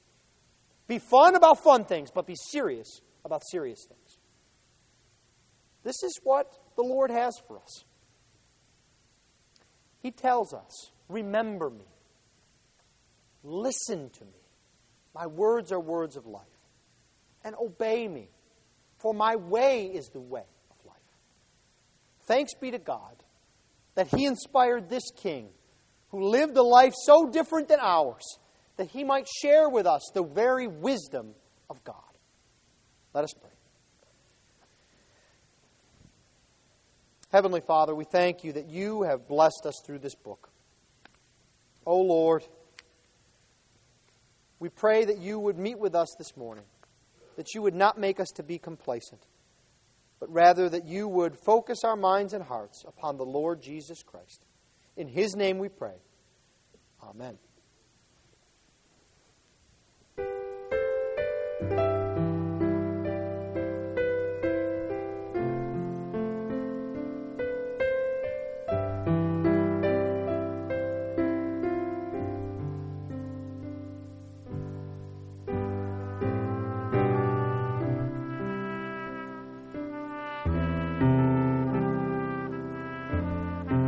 Be 0.87 0.99
fun 0.99 1.35
about 1.35 1.63
fun 1.63 1.85
things, 1.85 2.11
but 2.13 2.25
be 2.25 2.35
serious 2.51 3.01
about 3.25 3.41
serious 3.51 3.85
things. 3.87 4.06
This 5.87 6.03
is 6.03 6.19
what 6.23 6.51
the 6.75 6.83
Lord 6.83 7.11
has 7.11 7.33
for 7.47 7.57
us. 7.59 7.85
He 10.01 10.11
tells 10.11 10.53
us, 10.53 10.91
Remember 11.07 11.69
me. 11.69 11.87
Listen 13.41 14.09
to 14.09 14.25
me. 14.25 14.41
My 15.15 15.27
words 15.27 15.71
are 15.71 15.79
words 15.79 16.17
of 16.17 16.25
life. 16.25 16.43
And 17.45 17.55
obey 17.55 18.05
me, 18.09 18.27
for 18.97 19.13
my 19.13 19.37
way 19.37 19.85
is 19.85 20.09
the 20.09 20.19
way 20.19 20.43
of 20.69 20.85
life. 20.85 20.97
Thanks 22.25 22.53
be 22.59 22.71
to 22.71 22.79
God 22.79 23.23
that 23.95 24.07
He 24.07 24.25
inspired 24.25 24.89
this 24.89 25.09
king 25.15 25.47
who 26.09 26.27
lived 26.29 26.57
a 26.57 26.63
life 26.63 26.95
so 27.05 27.29
different 27.29 27.69
than 27.69 27.79
ours 27.79 28.25
that 28.75 28.91
he 28.91 29.05
might 29.05 29.25
share 29.41 29.69
with 29.69 29.87
us 29.87 30.11
the 30.13 30.23
very 30.23 30.67
wisdom 30.67 31.33
of 31.69 31.81
God. 31.85 31.95
Let 33.13 33.23
us 33.23 33.33
pray. 33.39 33.56
Heavenly 37.31 37.61
Father, 37.61 37.93
we 37.93 38.05
thank 38.05 38.43
you 38.43 38.53
that 38.53 38.67
you 38.69 39.03
have 39.03 39.27
blessed 39.27 39.65
us 39.65 39.81
through 39.85 39.99
this 39.99 40.15
book. 40.15 40.49
O 41.85 41.93
oh 41.93 42.01
Lord, 42.01 42.43
we 44.59 44.69
pray 44.69 45.05
that 45.05 45.19
you 45.19 45.39
would 45.39 45.57
meet 45.57 45.77
with 45.77 45.93
us 45.93 46.15
this 46.17 46.35
morning, 46.35 46.63
that 47.35 47.53
you 47.53 47.61
would 47.61 47.75
not 47.75 47.97
make 47.97 48.19
us 48.19 48.29
to 48.35 48.43
be 48.43 48.57
complacent, 48.57 49.21
but 50.19 50.31
rather 50.31 50.69
that 50.69 50.85
you 50.85 51.07
would 51.07 51.37
focus 51.37 51.83
our 51.83 51.95
minds 51.95 52.33
and 52.33 52.43
hearts 52.43 52.83
upon 52.87 53.17
the 53.17 53.25
Lord 53.25 53.61
Jesus 53.61 54.03
Christ. 54.03 54.45
In 54.95 55.07
his 55.07 55.35
name 55.35 55.59
we 55.59 55.69
pray. 55.69 55.95
Amen. 57.03 57.37